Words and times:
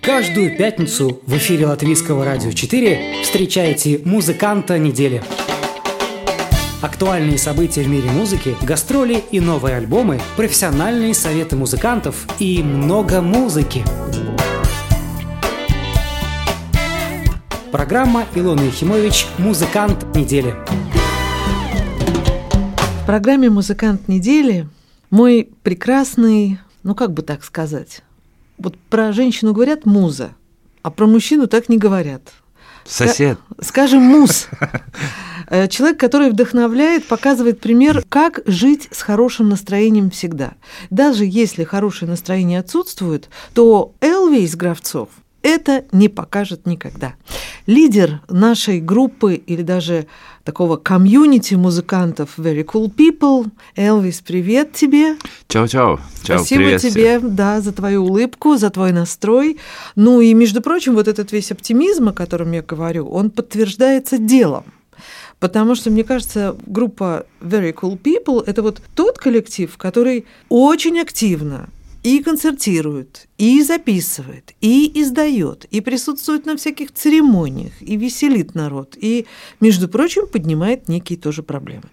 Каждую 0.00 0.56
пятницу 0.56 1.20
в 1.26 1.36
эфире 1.36 1.66
Латвийского 1.66 2.24
радио 2.24 2.50
4 2.50 3.22
встречайте 3.22 4.00
музыканта 4.04 4.78
недели. 4.78 5.22
Актуальные 6.80 7.38
события 7.38 7.82
в 7.82 7.88
мире 7.88 8.10
музыки, 8.10 8.56
гастроли 8.62 9.22
и 9.30 9.38
новые 9.38 9.76
альбомы, 9.76 10.20
профессиональные 10.36 11.12
советы 11.12 11.56
музыкантов 11.56 12.26
и 12.38 12.62
много 12.62 13.20
музыки. 13.20 13.84
Программа 17.70 18.24
Илона 18.34 18.62
Ехимович 18.62 19.26
«Музыкант 19.36 20.16
недели». 20.16 20.54
В 23.02 23.06
программе 23.06 23.50
«Музыкант 23.50 24.08
недели» 24.08 24.66
мой 25.10 25.50
прекрасный, 25.62 26.58
ну 26.82 26.94
как 26.94 27.12
бы 27.12 27.22
так 27.22 27.44
сказать, 27.44 28.02
вот 28.58 28.76
про 28.90 29.12
женщину 29.12 29.52
говорят 29.52 29.86
муза, 29.86 30.34
а 30.82 30.90
про 30.90 31.06
мужчину 31.06 31.46
так 31.46 31.68
не 31.68 31.78
говорят. 31.78 32.22
Сосед. 32.84 33.38
Скажем, 33.60 34.02
муз. 34.02 34.48
Э, 35.50 35.66
человек, 35.68 35.98
который 35.98 36.30
вдохновляет, 36.30 37.06
показывает 37.06 37.60
пример, 37.60 38.04
как 38.08 38.40
жить 38.44 38.88
с 38.90 39.00
хорошим 39.00 39.48
настроением 39.48 40.10
всегда. 40.10 40.54
Даже 40.90 41.24
если 41.24 41.64
хорошее 41.64 42.10
настроение 42.10 42.60
отсутствует, 42.60 43.30
то 43.54 43.94
Элви 44.02 44.42
из 44.42 44.56
Гравцов 44.56 45.08
это 45.42 45.84
не 45.92 46.08
покажет 46.08 46.66
никогда. 46.66 47.14
Лидер 47.66 48.20
нашей 48.28 48.80
группы 48.80 49.34
или 49.34 49.62
даже 49.62 50.06
такого 50.44 50.76
комьюнити 50.76 51.54
музыкантов 51.54 52.38
Very 52.38 52.64
Cool 52.64 52.90
People. 52.90 53.50
Элвис, 53.76 54.20
привет 54.20 54.72
тебе. 54.72 55.16
Чао-чао. 55.48 56.00
Чао, 56.22 56.38
Спасибо 56.38 56.62
привет 56.62 56.80
тебе, 56.80 57.18
всем. 57.18 57.36
да, 57.36 57.60
за 57.60 57.72
твою 57.72 58.04
улыбку, 58.04 58.56
за 58.56 58.70
твой 58.70 58.92
настрой. 58.92 59.58
Ну 59.96 60.20
и, 60.20 60.32
между 60.34 60.62
прочим, 60.62 60.94
вот 60.94 61.08
этот 61.08 61.32
весь 61.32 61.52
оптимизм, 61.52 62.08
о 62.08 62.12
котором 62.12 62.52
я 62.52 62.62
говорю, 62.62 63.08
он 63.08 63.30
подтверждается 63.30 64.18
делом. 64.18 64.64
Потому 65.38 65.74
что, 65.74 65.90
мне 65.90 66.02
кажется, 66.02 66.56
группа 66.66 67.26
Very 67.40 67.72
Cool 67.72 68.00
People– 68.00 68.42
это 68.46 68.62
вот 68.62 68.82
тот 68.94 69.18
коллектив, 69.18 69.76
который 69.76 70.26
очень 70.48 70.98
активно 70.98 71.68
и 72.08 72.22
концертирует, 72.22 73.28
и 73.36 73.62
записывает, 73.62 74.54
и 74.62 74.90
издает, 74.98 75.66
и 75.66 75.82
присутствует 75.82 76.46
на 76.46 76.56
всяких 76.56 76.90
церемониях, 76.94 77.72
и 77.80 77.96
веселит 77.96 78.54
народ, 78.54 78.96
и, 78.98 79.26
между 79.60 79.88
прочим, 79.88 80.26
поднимает 80.26 80.88
некие 80.88 81.18
тоже 81.18 81.42
проблемы. 81.42 81.84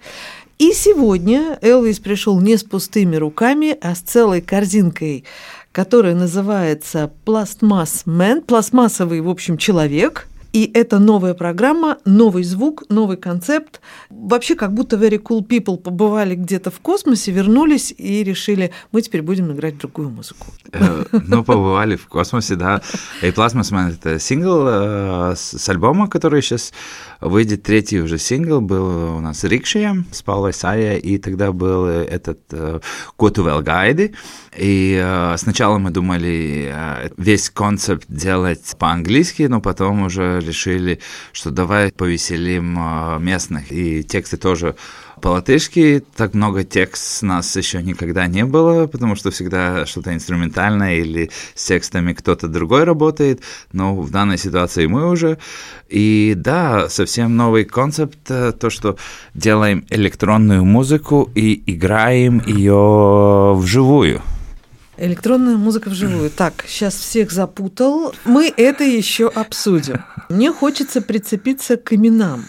И 0.57 0.71
сегодня 0.71 1.59
Элвис 1.61 1.99
пришел 1.99 2.39
не 2.39 2.55
с 2.55 2.63
пустыми 2.63 3.17
руками, 3.17 3.77
а 3.81 3.93
с 3.93 3.99
целой 3.99 4.39
корзинкой, 4.39 5.25
которая 5.73 6.15
называется 6.15 7.11
«Пластмасс 7.25 8.03
Мэн», 8.05 8.41
пластмассовый, 8.41 9.19
в 9.19 9.29
общем, 9.29 9.57
человек– 9.57 10.29
и 10.55 10.71
это 10.73 10.99
новая 10.99 11.33
программа, 11.33 11.97
новый 12.05 12.43
звук, 12.43 12.85
новый 12.87 13.17
концепт. 13.17 13.81
Вообще, 14.09 14.55
как 14.55 14.73
будто 14.73 14.95
Very 14.95 15.21
Cool 15.21 15.45
People 15.45 15.75
побывали 15.75 16.35
где-то 16.35 16.71
в 16.71 16.79
космосе, 16.79 17.33
вернулись 17.33 17.93
и 17.97 18.23
решили, 18.23 18.71
мы 18.93 19.01
теперь 19.01 19.21
будем 19.21 19.51
играть 19.51 19.77
другую 19.77 20.11
музыку. 20.11 20.47
Э, 20.71 21.03
ну, 21.11 21.43
побывали 21.43 21.97
в 21.97 22.07
космосе, 22.07 22.55
да. 22.55 22.81
И 23.21 23.31
Plasma 23.31 23.91
это 23.91 24.17
сингл 24.17 24.65
э, 24.65 25.33
с 25.35 25.67
альбома, 25.67 26.07
который 26.07 26.41
сейчас 26.41 26.71
выйдет. 27.19 27.63
Третий 27.63 27.99
уже 27.99 28.17
сингл 28.17 28.61
был 28.61 29.17
у 29.17 29.19
нас 29.19 29.43
Рикшия 29.43 30.05
с 30.13 30.21
Паулой 30.21 30.53
Сая, 30.53 30.95
и 30.95 31.17
тогда 31.17 31.51
был 31.51 31.85
этот 31.85 32.39
Котувел 33.17 33.61
Гайды. 33.61 34.13
И 34.57 35.33
сначала 35.35 35.79
мы 35.79 35.91
думали 35.91 36.73
весь 37.17 37.49
концепт 37.49 38.05
делать 38.07 38.73
по-английски, 38.79 39.43
но 39.43 39.59
потом 39.59 40.03
уже 40.03 40.44
решили, 40.45 40.99
что 41.33 41.51
давай 41.51 41.91
повеселим 41.91 42.75
а, 42.77 43.17
местных. 43.19 43.71
И 43.71 44.03
тексты 44.03 44.37
тоже 44.37 44.75
по-латышски. 45.21 46.03
Так 46.15 46.33
много 46.33 46.63
текст 46.63 47.23
нас 47.23 47.55
еще 47.55 47.81
никогда 47.81 48.27
не 48.27 48.45
было, 48.45 48.87
потому 48.87 49.15
что 49.15 49.31
всегда 49.31 49.85
что-то 49.85 50.13
инструментальное 50.13 50.95
или 50.97 51.31
с 51.55 51.65
текстами 51.65 52.13
кто-то 52.13 52.47
другой 52.47 52.83
работает. 52.83 53.41
Но 53.71 53.95
в 53.95 54.11
данной 54.11 54.37
ситуации 54.37 54.85
мы 54.85 55.09
уже. 55.09 55.37
И 55.89 56.33
да, 56.35 56.89
совсем 56.89 57.35
новый 57.35 57.65
концепт, 57.65 58.19
э, 58.29 58.51
то, 58.51 58.69
что 58.69 58.97
делаем 59.33 59.85
электронную 59.89 60.65
музыку 60.65 61.29
и 61.35 61.63
играем 61.65 62.41
ее 62.45 63.53
вживую. 63.55 64.21
Электронная 64.97 65.57
музыка 65.57 65.89
вживую. 65.89 66.29
Так, 66.29 66.65
сейчас 66.67 66.95
всех 66.95 67.31
запутал. 67.31 68.13
Мы 68.23 68.53
это 68.55 68.83
еще 68.83 69.27
обсудим. 69.27 70.03
Мне 70.29 70.53
хочется 70.53 71.01
прицепиться 71.01 71.75
к 71.75 71.93
именам. 71.93 72.45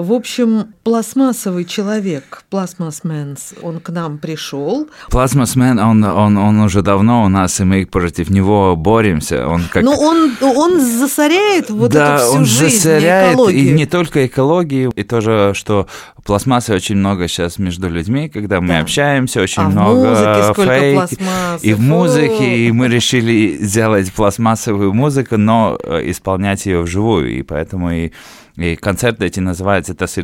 В 0.00 0.14
общем, 0.14 0.72
пластмассовый 0.82 1.66
человек, 1.66 2.44
пластмассменс, 2.48 3.52
он 3.60 3.80
к 3.80 3.90
нам 3.90 4.16
пришел. 4.16 4.88
Пластмассмен, 5.10 5.78
он, 5.78 6.02
он, 6.02 6.38
он 6.38 6.60
уже 6.60 6.80
давно 6.80 7.24
у 7.24 7.28
нас, 7.28 7.60
и 7.60 7.64
мы 7.64 7.84
против 7.84 8.30
него 8.30 8.76
боремся. 8.76 9.46
Он 9.46 9.62
как... 9.70 9.82
Ну, 9.82 9.92
он, 9.92 10.32
он 10.40 10.80
засоряет 10.80 11.68
вот 11.68 11.90
да, 11.90 12.16
эту 12.16 12.24
всю 12.24 12.34
он 12.34 12.44
жизнь, 12.46 12.76
засоряет, 12.76 13.34
экологию. 13.34 13.60
и 13.60 13.72
не 13.72 13.84
только 13.84 14.26
экологию, 14.26 14.90
и 14.96 15.02
тоже, 15.02 15.52
что 15.54 15.86
пластмассы 16.24 16.72
очень 16.72 16.96
много 16.96 17.28
сейчас 17.28 17.58
между 17.58 17.90
людьми, 17.90 18.30
когда 18.30 18.62
мы 18.62 18.68
да. 18.68 18.80
общаемся, 18.80 19.42
очень 19.42 19.62
а 19.64 19.68
много 19.68 20.14
в 20.14 20.56
музыке 20.56 21.18
фейк, 21.18 21.60
и 21.60 21.74
в 21.74 21.80
музыке, 21.80 22.58
и 22.58 22.72
мы 22.72 22.88
решили 22.88 23.58
сделать 23.60 24.10
пластмассовую 24.14 24.94
музыку, 24.94 25.36
но 25.36 25.78
э, 25.82 26.10
исполнять 26.10 26.64
ее 26.64 26.80
вживую, 26.80 27.30
и 27.38 27.42
поэтому 27.42 27.90
и 27.90 28.12
и 28.60 28.76
концерты 28.76 29.24
эти 29.24 29.40
называются 29.40 29.89
«Tas 29.94 30.16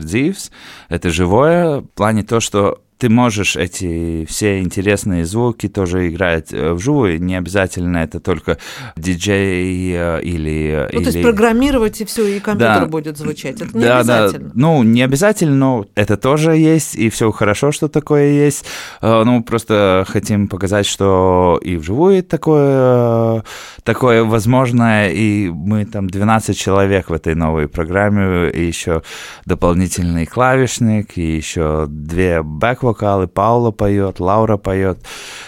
это 0.89 1.11
живое, 1.11 1.81
в 1.81 1.87
плане 1.95 2.23
то, 2.23 2.41
что 2.41 2.83
ты 2.99 3.11
можешь 3.11 3.57
эти 3.57 4.25
все 4.27 4.61
интересные 4.61 5.27
звуки 5.27 5.69
тоже 5.69 6.09
играть 6.09 6.53
э, 6.53 6.73
вживую, 6.73 7.23
не 7.23 7.37
обязательно 7.37 7.99
это 7.99 8.21
только 8.21 8.59
диджей 8.97 9.93
э, 9.95 10.21
или... 10.23 10.89
Ну, 10.93 11.01
или... 11.01 11.05
то 11.05 11.11
есть 11.11 11.23
программировать 11.23 12.01
и 12.01 12.05
все, 12.07 12.27
и 12.27 12.41
компьютер 12.41 12.81
да. 12.81 12.87
будет 12.87 13.19
звучать, 13.19 13.61
это 13.61 13.77
не 13.77 13.85
да, 13.85 13.99
обязательно. 13.99 14.49
Да. 14.49 14.53
Ну, 14.55 14.83
не 14.83 15.03
обязательно, 15.03 15.57
но 15.57 15.87
это 15.95 16.17
тоже 16.17 16.57
есть, 16.57 16.95
и 16.95 17.11
все 17.11 17.31
хорошо, 17.33 17.71
что 17.71 17.89
такое 17.89 18.31
есть. 18.31 18.65
Э, 19.03 19.25
ну, 19.25 19.43
просто 19.43 20.05
хотим 20.09 20.49
показать, 20.49 20.87
что 20.87 21.61
и 21.63 21.77
вживую 21.77 22.23
такое, 22.23 23.45
такое 23.83 24.25
возможно, 24.25 25.11
и 25.11 25.51
мы 25.51 25.85
там 25.85 26.09
12 26.09 26.59
человек 26.59 27.11
в 27.11 27.13
этой 27.13 27.35
новой 27.35 27.69
программе, 27.69 28.49
и 28.51 28.65
еще 28.65 29.03
дополнительный 29.45 30.25
клавишник, 30.25 31.19
и 31.19 31.37
еще 31.37 31.87
две 31.89 32.43
бэк 32.43 32.86
вокалы, 32.86 33.28
Паула 33.28 33.72
поет, 33.72 34.20
Лаура 34.20 34.58
поет, 34.58 35.00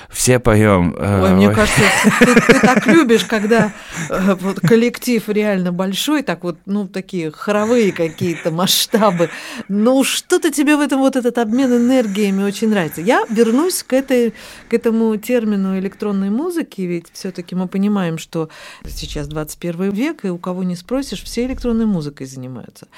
все 0.09 0.39
поем. 0.39 0.95
Э, 0.99 1.23
Ой, 1.25 1.31
мне 1.35 1.51
кажется, 1.51 1.83
ты, 2.21 2.35
ты 2.35 2.61
так 2.61 2.87
любишь, 2.87 3.25
когда 3.25 3.73
э, 4.09 4.35
вот, 4.41 4.59
коллектив 4.61 5.23
реально 5.29 5.71
большой, 5.71 6.23
так 6.23 6.45
вот, 6.45 6.57
ну, 6.65 6.89
такие 6.89 7.31
хоровые 7.31 7.93
какие-то 7.93 8.51
масштабы. 8.51 9.29
Ну, 9.69 10.03
что-то 10.05 10.51
тебе 10.51 10.77
в 10.77 10.81
этом 10.81 11.01
вот 11.01 11.17
этот 11.17 11.37
обмен 11.37 11.71
энергиями 11.77 12.43
очень 12.43 12.71
нравится. 12.71 13.03
Я 13.03 13.25
вернусь 13.29 13.83
к, 13.83 13.93
этой, 13.93 14.33
к 14.71 14.75
этому 14.75 15.15
термину 15.17 15.79
электронной 15.79 16.31
музыки, 16.31 16.81
ведь 16.81 17.07
все 17.13 17.31
таки 17.31 17.55
мы 17.55 17.69
понимаем, 17.69 18.17
что 18.17 18.49
сейчас 18.87 19.29
21 19.29 19.91
век, 19.91 20.25
и 20.25 20.31
у 20.31 20.39
кого 20.39 20.63
не 20.63 20.75
спросишь, 20.77 21.23
все 21.23 21.45
электронной 21.45 21.87
музыкой 21.87 22.27
занимаются. 22.27 22.89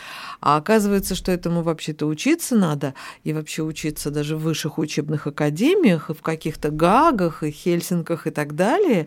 А 0.40 0.56
оказывается, 0.56 1.16
что 1.16 1.32
этому 1.32 1.62
вообще-то 1.62 2.06
учиться 2.06 2.54
надо, 2.54 2.94
и 3.24 3.32
вообще 3.32 3.62
учиться 3.62 4.10
даже 4.10 4.36
в 4.36 4.42
высших 4.42 4.78
учебных 4.78 5.26
академиях, 5.26 6.10
и 6.10 6.14
в 6.14 6.22
каких-то 6.22 6.70
Гагах, 7.00 7.42
и 7.42 7.50
Хельсинках 7.50 8.26
и 8.26 8.30
так 8.30 8.54
далее. 8.54 9.06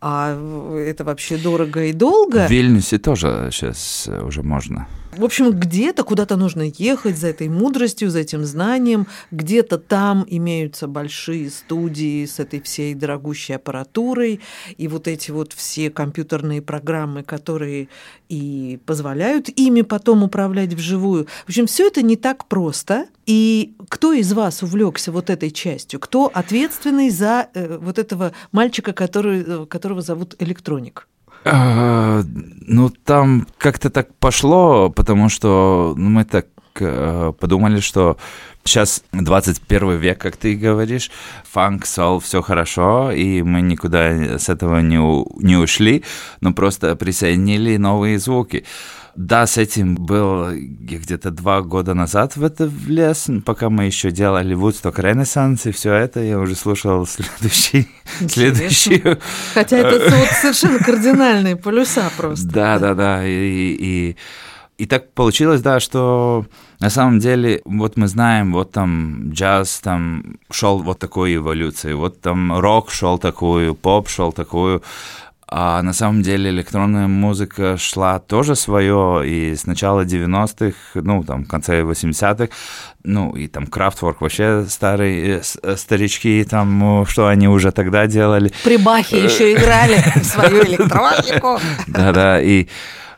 А 0.00 0.36
это 0.76 1.04
вообще 1.04 1.36
дорого 1.36 1.84
и 1.84 1.92
долго. 1.92 2.46
В 2.46 2.50
Вильнюсе 2.50 2.98
тоже 2.98 3.48
сейчас 3.50 4.08
уже 4.08 4.42
можно. 4.42 4.86
В 5.14 5.24
общем, 5.24 5.50
где-то 5.50 6.04
куда-то 6.04 6.36
нужно 6.36 6.72
ехать 6.78 7.18
за 7.18 7.28
этой 7.28 7.50
мудростью, 7.50 8.08
за 8.08 8.20
этим 8.20 8.46
знанием. 8.46 9.06
Где-то 9.30 9.76
там 9.76 10.24
имеются 10.26 10.88
большие 10.88 11.50
студии 11.50 12.24
с 12.24 12.38
этой 12.38 12.62
всей 12.62 12.94
дорогущей 12.94 13.54
аппаратурой 13.54 14.40
и 14.78 14.88
вот 14.88 15.08
эти 15.08 15.30
вот 15.30 15.52
все 15.52 15.90
компьютерные 15.90 16.62
программы, 16.62 17.22
которые 17.24 17.88
и 18.30 18.80
позволяют 18.86 19.50
ими 19.50 19.82
потом 19.82 20.22
управлять 20.22 20.72
вживую. 20.72 21.26
В 21.44 21.50
общем, 21.50 21.66
все 21.66 21.88
это 21.88 22.00
не 22.00 22.16
так 22.16 22.46
просто. 22.46 23.06
И 23.26 23.74
кто 23.90 24.14
из 24.14 24.32
вас 24.32 24.62
увлекся 24.62 25.12
вот 25.12 25.28
этой 25.28 25.50
частью? 25.50 26.00
Кто 26.00 26.30
ответственный 26.32 27.10
за 27.10 27.48
э, 27.52 27.76
вот 27.76 27.98
этого 27.98 28.32
мальчика, 28.50 28.94
который, 28.94 29.44
э, 29.46 29.66
которого 29.66 30.00
зовут 30.00 30.36
Электроник? 30.38 31.06
А, 31.44 32.22
ну, 32.66 32.90
там 32.90 33.46
как-то 33.58 33.90
так 33.90 34.14
пошло, 34.14 34.90
потому 34.90 35.28
что 35.28 35.94
ну, 35.96 36.08
мы 36.08 36.24
так 36.24 36.46
э, 36.80 37.32
подумали, 37.38 37.80
что 37.80 38.16
сейчас 38.64 39.02
21 39.12 39.96
век, 39.98 40.18
как 40.18 40.36
ты 40.36 40.54
говоришь, 40.54 41.10
фанк, 41.44 41.86
сол, 41.86 42.20
все 42.20 42.42
хорошо, 42.42 43.10
и 43.10 43.42
мы 43.42 43.60
никуда 43.60 44.38
с 44.38 44.48
этого 44.48 44.80
не, 44.80 44.98
не 45.42 45.56
ушли, 45.56 46.04
но 46.40 46.52
просто 46.52 46.94
присоединили 46.96 47.76
новые 47.76 48.18
звуки. 48.18 48.64
Да, 49.14 49.46
с 49.46 49.58
этим 49.58 49.94
был 49.94 50.46
где-то 50.52 51.30
два 51.30 51.60
года 51.60 51.92
назад 51.92 52.36
в 52.36 52.42
это 52.42 52.66
влез, 52.66 53.28
пока 53.44 53.68
мы 53.68 53.84
еще 53.84 54.10
делали 54.10 54.54
Вудсток 54.54 54.98
Ренессанс, 54.98 55.66
и 55.66 55.70
все 55.70 55.92
это 55.92 56.20
я 56.20 56.38
уже 56.38 56.54
слушал 56.54 57.06
следующий, 57.38 57.88
следующую. 58.26 59.18
Хотя 59.52 59.78
это 59.78 60.16
вот 60.16 60.28
совершенно 60.28 60.78
кардинальные 60.78 61.56
полюса 61.56 62.10
просто. 62.16 62.48
Да, 62.52 62.78
да, 62.78 62.94
да, 62.94 63.26
и, 63.26 63.32
и, 63.32 64.16
и 64.78 64.86
так 64.86 65.12
получилось, 65.12 65.60
да, 65.60 65.80
что 65.80 66.46
на 66.80 66.90
самом 66.90 67.18
деле, 67.18 67.60
вот 67.64 67.96
мы 67.96 68.08
знаем, 68.08 68.52
вот 68.52 68.72
там 68.72 69.30
джаз 69.30 69.80
там 69.80 70.38
шел 70.50 70.78
вот 70.80 70.98
такой 70.98 71.36
эволюции, 71.36 71.92
вот 71.92 72.20
там 72.20 72.58
рок 72.58 72.90
шел 72.90 73.18
такую, 73.18 73.74
поп 73.74 74.08
шел 74.08 74.32
такую, 74.32 74.82
а 75.54 75.82
на 75.82 75.92
самом 75.92 76.22
деле 76.22 76.48
электронная 76.48 77.08
музыка 77.08 77.76
шла 77.76 78.18
тоже 78.18 78.56
свое, 78.56 79.22
и 79.26 79.54
с 79.54 79.66
начала 79.66 80.02
90-х, 80.02 80.74
ну, 80.94 81.22
там, 81.24 81.44
в 81.44 81.48
конце 81.48 81.82
80-х, 81.82 82.48
ну, 83.04 83.36
и 83.36 83.48
там 83.48 83.66
Крафтворк 83.66 84.22
вообще 84.22 84.64
старые, 84.66 85.42
э, 85.62 85.76
старички, 85.76 86.42
там, 86.48 87.04
что 87.06 87.26
они 87.26 87.48
уже 87.48 87.70
тогда 87.70 88.06
делали. 88.06 88.50
При 88.64 88.78
Бахе 88.78 89.22
еще 89.22 89.52
играли 89.52 90.02
свою 90.22 90.64
электронику. 90.64 91.60
Да-да, 91.86 92.40
и 92.40 92.68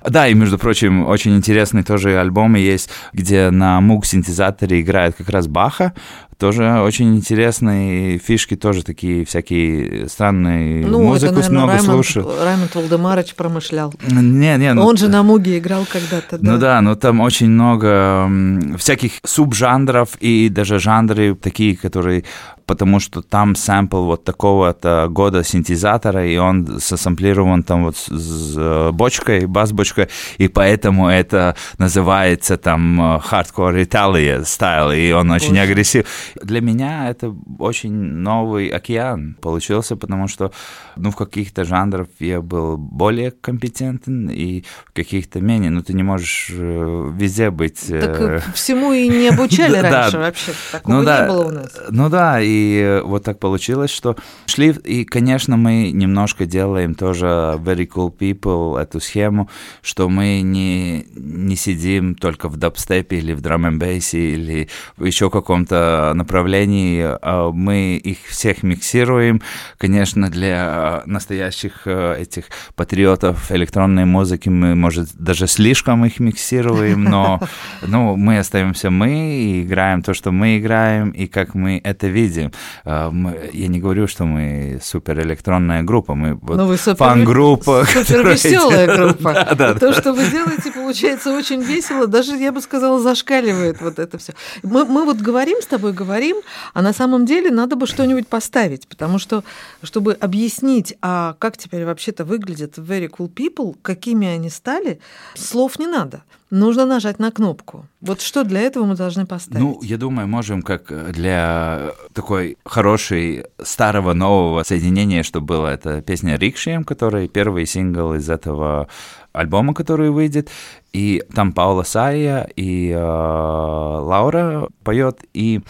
да, 0.02 0.26
и, 0.26 0.34
между 0.34 0.58
прочим, 0.58 1.06
очень 1.06 1.36
интересный 1.36 1.84
тоже 1.84 2.18
альбом 2.18 2.56
есть, 2.56 2.90
где 3.12 3.50
на 3.50 3.80
муг-синтезаторе 3.80 4.80
играет 4.80 5.14
как 5.14 5.30
раз 5.30 5.46
Баха, 5.46 5.94
тоже 6.38 6.80
очень 6.80 7.16
интересные 7.16 8.18
фишки, 8.18 8.56
тоже 8.56 8.82
такие 8.82 9.24
всякие 9.24 10.08
странные. 10.08 10.86
Ну, 10.86 11.02
Музыку 11.02 11.26
это, 11.26 11.34
наверное, 11.34 11.50
много 11.50 11.72
Раймонд, 11.72 11.92
слушаю. 11.92 12.28
Раймонд 12.42 12.74
Валдемарович 12.74 13.34
промышлял. 13.34 13.94
Не, 14.08 14.56
не, 14.56 14.74
ну, 14.74 14.84
Он 14.86 14.96
же 14.96 15.08
на 15.08 15.22
Муге 15.22 15.58
играл 15.58 15.86
когда-то. 15.90 16.38
Да. 16.38 16.52
Ну 16.52 16.58
да, 16.58 16.80
но 16.80 16.94
там 16.94 17.20
очень 17.20 17.48
много 17.48 18.30
всяких 18.78 19.12
субжанров 19.24 20.16
и 20.20 20.48
даже 20.48 20.78
жанры 20.78 21.34
такие, 21.34 21.76
которые 21.76 22.24
потому 22.66 23.00
что 23.00 23.22
там 23.22 23.54
сэмпл 23.54 24.04
вот 24.04 24.24
такого-то 24.24 25.06
года 25.10 25.44
синтезатора, 25.44 26.26
и 26.26 26.36
он 26.36 26.80
сосамплирован 26.80 27.62
там 27.62 27.84
вот 27.84 27.96
с, 27.96 28.06
с 28.08 28.54
э, 28.56 28.90
бочкой, 28.92 29.46
бас-бочкой, 29.46 30.08
и 30.38 30.48
поэтому 30.48 31.08
это 31.08 31.56
называется 31.78 32.56
там 32.56 33.20
hardcore 33.22 33.82
Italia 33.82 34.44
style, 34.44 34.92
и 34.92 35.12
он 35.12 35.28
Боже. 35.28 35.44
очень 35.44 35.58
агрессив. 35.58 36.06
Для 36.42 36.60
меня 36.60 37.10
это 37.10 37.34
очень 37.58 37.92
новый 37.92 38.68
океан 38.68 39.36
получился, 39.40 39.96
потому 39.96 40.28
что 40.28 40.52
ну, 40.96 41.10
в 41.10 41.16
каких-то 41.16 41.64
жанрах 41.64 42.08
я 42.18 42.40
был 42.40 42.76
более 42.76 43.30
компетентен, 43.30 44.30
и 44.30 44.64
в 44.86 44.92
каких-то 44.92 45.40
менее. 45.40 45.70
Ну, 45.70 45.82
ты 45.82 45.92
не 45.92 46.02
можешь 46.02 46.50
э, 46.52 47.10
везде 47.14 47.50
быть... 47.50 47.90
Э, 47.90 48.00
так 48.00 48.54
всему 48.54 48.92
и 48.92 49.08
не 49.08 49.28
обучали 49.28 49.76
раньше 49.80 50.18
вообще. 50.18 50.52
Такого 50.72 50.94
ну, 50.94 51.02
не 51.02 51.28
было 51.28 51.44
у 51.44 51.50
нас. 51.50 51.80
Ну 51.90 52.08
да, 52.08 52.38
и 52.40 53.00
вот 53.04 53.24
так 53.24 53.38
получилось, 53.38 53.90
что 53.90 54.16
шли... 54.46 54.70
И, 54.84 55.04
конечно, 55.04 55.56
мы 55.56 55.90
немножко 55.90 56.46
делаем 56.46 56.94
тоже 56.94 57.26
Very 57.26 57.88
Cool 57.88 58.16
People, 58.16 58.78
эту 58.80 59.00
схему, 59.00 59.48
что 59.82 60.08
мы 60.08 60.40
не, 60.42 61.06
не 61.14 61.56
сидим 61.56 62.14
только 62.14 62.48
в 62.48 62.56
дабстепе 62.56 63.18
или 63.18 63.32
в 63.32 63.40
драм 63.40 63.66
н 63.66 63.74
или 63.84 64.68
еще 64.98 65.30
каком-то 65.30 66.12
направлении. 66.14 67.04
А 67.22 67.50
мы 67.50 67.96
их 67.96 68.18
всех 68.26 68.62
миксируем, 68.62 69.42
конечно, 69.78 70.30
для 70.30 71.02
настоящих 71.06 71.82
э, 71.86 72.22
этих 72.22 72.44
патриотов 72.74 73.50
электронной 73.50 74.04
музыки, 74.04 74.48
мы, 74.48 74.74
может, 74.74 75.08
даже 75.14 75.46
слишком 75.46 76.04
их 76.04 76.20
миксируем, 76.20 77.04
но 77.04 77.40
ну, 77.82 78.16
мы 78.16 78.38
остаемся 78.38 78.90
мы 78.90 79.36
и 79.36 79.62
играем 79.62 80.02
то, 80.02 80.14
что 80.14 80.30
мы 80.32 80.58
играем, 80.58 81.10
и 81.10 81.26
как 81.26 81.54
мы 81.54 81.80
это 81.82 82.06
видим. 82.06 82.52
Э, 82.84 83.10
я 83.52 83.68
не 83.68 83.80
говорю, 83.80 84.06
что 84.06 84.24
мы 84.24 84.80
супер 84.82 85.20
электронная 85.20 85.82
группа, 85.82 86.14
мы 86.14 86.34
вот 86.34 86.56
ну, 86.56 86.94
фан-группа. 86.94 87.84
Супер 87.86 88.28
веселая 88.32 88.96
группа. 88.96 89.32
да, 89.54 89.54
да, 89.54 89.74
то, 89.74 89.92
да. 89.92 89.92
что 89.92 90.12
вы 90.12 90.24
делаете, 90.30 90.70
получается 90.72 91.36
очень 91.36 91.62
весело, 91.62 92.06
даже, 92.06 92.36
я 92.36 92.52
бы 92.52 92.60
сказала, 92.60 93.00
зашкаливает 93.00 93.80
вот 93.80 93.98
это 93.98 94.18
все. 94.18 94.32
Мы, 94.62 94.84
мы 94.84 95.04
вот 95.04 95.18
говорим 95.18 95.60
с 95.60 95.66
тобой, 95.66 95.92
говорим, 96.04 96.36
а 96.72 96.82
на 96.82 96.92
самом 96.92 97.26
деле 97.26 97.50
надо 97.50 97.76
бы 97.76 97.86
что-нибудь 97.86 98.28
поставить, 98.28 98.86
потому 98.86 99.18
что, 99.18 99.42
чтобы 99.82 100.12
объяснить 100.12 100.94
а 101.02 101.34
как 101.38 101.56
теперь 101.56 101.84
вообще-то 101.84 102.24
выглядят 102.24 102.78
Very 102.78 103.08
Cool 103.08 103.32
People, 103.32 103.76
какими 103.82 104.26
они 104.26 104.50
стали, 104.50 105.00
слов 105.34 105.78
не 105.78 105.86
надо. 105.86 106.22
Нужно 106.54 106.86
нажать 106.86 107.18
на 107.18 107.32
кнопку. 107.32 107.86
Вот 108.00 108.20
что 108.20 108.44
для 108.44 108.60
этого 108.60 108.84
мы 108.84 108.94
должны 108.94 109.26
поставить? 109.26 109.60
Ну, 109.60 109.80
я 109.82 109.96
думаю, 109.96 110.28
можем 110.28 110.62
как 110.62 111.12
для 111.12 111.90
такой 112.12 112.58
хорошей 112.64 113.46
старого 113.60 114.12
нового 114.14 114.62
соединения, 114.62 115.24
что 115.24 115.40
было 115.40 115.66
это 115.66 116.00
песня 116.00 116.36
Рикшием, 116.36 116.84
который 116.84 117.26
первый 117.26 117.66
сингл 117.66 118.14
из 118.14 118.30
этого 118.30 118.86
альбома, 119.32 119.74
который 119.74 120.10
выйдет, 120.10 120.48
и 120.92 121.24
там 121.34 121.52
Паула 121.52 121.82
Сая 121.82 122.48
и 122.54 122.90
э, 122.90 122.96
Лаура 122.96 124.68
поет, 124.84 125.24
и 125.34 125.60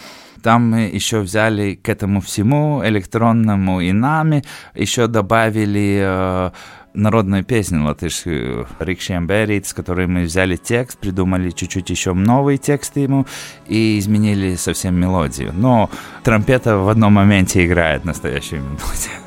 там 0.43 0.69
мы 0.69 0.81
еще 0.81 1.21
взяли 1.21 1.73
к 1.73 1.89
этому 1.89 2.21
всему 2.21 2.85
электронному 2.85 3.81
и 3.81 3.91
нами, 3.91 4.43
еще 4.75 5.07
добавили 5.07 6.01
э, 6.03 6.51
народную 6.95 7.43
песню 7.43 7.83
латышскую 7.83 8.67
Рикшем 8.79 9.27
Берит, 9.27 9.67
с 9.67 9.73
которой 9.73 10.07
мы 10.07 10.23
взяли 10.23 10.55
текст, 10.55 10.97
придумали 10.97 11.51
чуть-чуть 11.51 11.89
еще 11.89 12.13
новый 12.13 12.57
текст 12.57 12.97
ему 12.97 13.25
и 13.67 13.99
изменили 13.99 14.55
совсем 14.55 14.95
мелодию. 14.95 15.53
Но 15.53 15.89
трампета 16.23 16.77
в 16.77 16.89
одном 16.89 17.13
моменте 17.13 17.65
играет 17.65 18.05
настоящую 18.05 18.61
мелодию. 18.61 19.24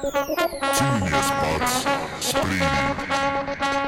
Genius 0.00 1.30
Box 1.42 1.84
Bleeding. 2.32 3.87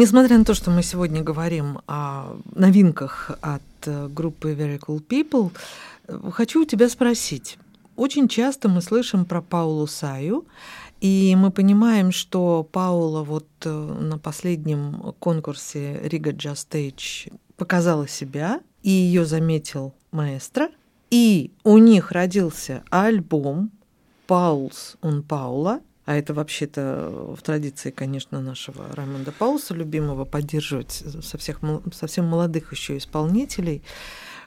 Несмотря 0.00 0.38
на 0.38 0.46
то, 0.46 0.54
что 0.54 0.70
мы 0.70 0.82
сегодня 0.82 1.22
говорим 1.22 1.80
о 1.86 2.38
новинках 2.54 3.32
от 3.42 3.60
э, 3.84 4.08
группы 4.08 4.54
Very 4.54 4.78
Cool 4.78 5.06
People, 5.06 5.52
э, 6.08 6.18
хочу 6.32 6.62
у 6.62 6.64
тебя 6.64 6.88
спросить. 6.88 7.58
Очень 7.96 8.26
часто 8.26 8.70
мы 8.70 8.80
слышим 8.80 9.26
про 9.26 9.42
Паулу 9.42 9.86
Саю, 9.86 10.46
и 11.02 11.36
мы 11.36 11.50
понимаем, 11.50 12.12
что 12.12 12.66
Паула 12.72 13.24
вот 13.24 13.46
э, 13.66 13.70
на 14.00 14.16
последнем 14.16 15.14
конкурсе 15.18 16.00
Riga 16.04 16.32
Just 16.34 16.70
Stage 16.70 17.30
показала 17.58 18.08
себя, 18.08 18.60
и 18.82 18.88
ее 18.88 19.26
заметил 19.26 19.92
маэстро, 20.12 20.70
и 21.10 21.50
у 21.62 21.76
них 21.76 22.10
родился 22.10 22.84
альбом 22.88 23.70
«Паулс 24.26 24.96
он 25.02 25.22
Паула», 25.22 25.82
а 26.10 26.16
это 26.16 26.34
вообще-то 26.34 27.36
в 27.38 27.40
традиции, 27.40 27.92
конечно, 27.92 28.40
нашего 28.40 28.84
Раймонда 28.96 29.30
Пауса, 29.30 29.74
любимого, 29.74 30.24
поддерживать 30.24 31.04
со 31.22 31.38
всех 31.38 31.60
совсем 31.92 32.24
молодых 32.26 32.72
еще 32.72 32.96
исполнителей. 32.96 33.84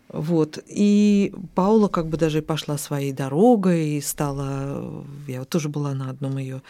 Вот. 0.09 0.59
И 0.67 1.33
Паула 1.55 1.87
как 1.87 2.09
бы 2.09 2.17
даже 2.17 2.41
пошла 2.41 2.77
своей 2.77 3.13
дорогой 3.13 3.91
и 3.91 4.01
стала... 4.01 5.05
Я 5.25 5.45
тоже 5.45 5.69
была 5.69 5.93
на 5.93 6.09
одном 6.09 6.37
ее 6.37 6.61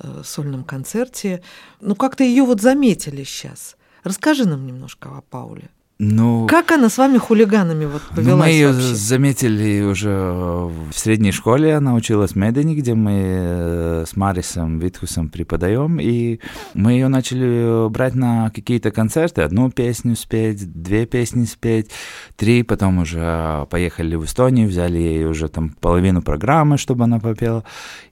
э, 0.00 0.22
сольном 0.24 0.64
концерте. 0.64 1.44
Ну, 1.80 1.94
как-то 1.94 2.24
ее 2.24 2.42
вот 2.42 2.60
заметили 2.60 3.22
сейчас. 3.22 3.76
Расскажи 4.02 4.48
нам 4.48 4.66
немножко 4.66 5.16
о 5.16 5.20
Пауле. 5.20 5.70
Ну, 6.02 6.46
как 6.48 6.72
она 6.72 6.88
с 6.88 6.96
вами 6.96 7.18
хулиганами 7.18 7.84
вот 7.84 8.00
повелась 8.00 8.26
ну, 8.26 8.36
Мы 8.38 8.48
ее 8.48 8.68
вообще? 8.68 8.94
заметили 8.94 9.82
уже 9.82 10.08
в 10.08 10.92
средней 10.94 11.30
школе, 11.30 11.74
она 11.74 11.92
училась 11.92 12.32
в 12.32 12.36
Медени, 12.36 12.74
где 12.74 12.94
мы 12.94 13.20
э, 13.22 14.04
с 14.08 14.16
Марисом 14.16 14.78
Витхусом 14.78 15.28
преподаем, 15.28 16.00
и 16.00 16.40
мы 16.72 16.92
ее 16.92 17.08
начали 17.08 17.90
брать 17.90 18.14
на 18.14 18.48
какие-то 18.48 18.92
концерты, 18.92 19.42
одну 19.42 19.70
песню 19.70 20.16
спеть, 20.16 20.72
две 20.72 21.04
песни 21.04 21.44
спеть, 21.44 21.90
три, 22.34 22.62
потом 22.62 23.00
уже 23.00 23.66
поехали 23.68 24.16
в 24.16 24.24
Эстонию, 24.24 24.68
взяли 24.68 24.96
ей 24.96 25.26
уже 25.26 25.48
там 25.48 25.76
половину 25.82 26.22
программы, 26.22 26.78
чтобы 26.78 27.04
она 27.04 27.20
попела. 27.20 27.62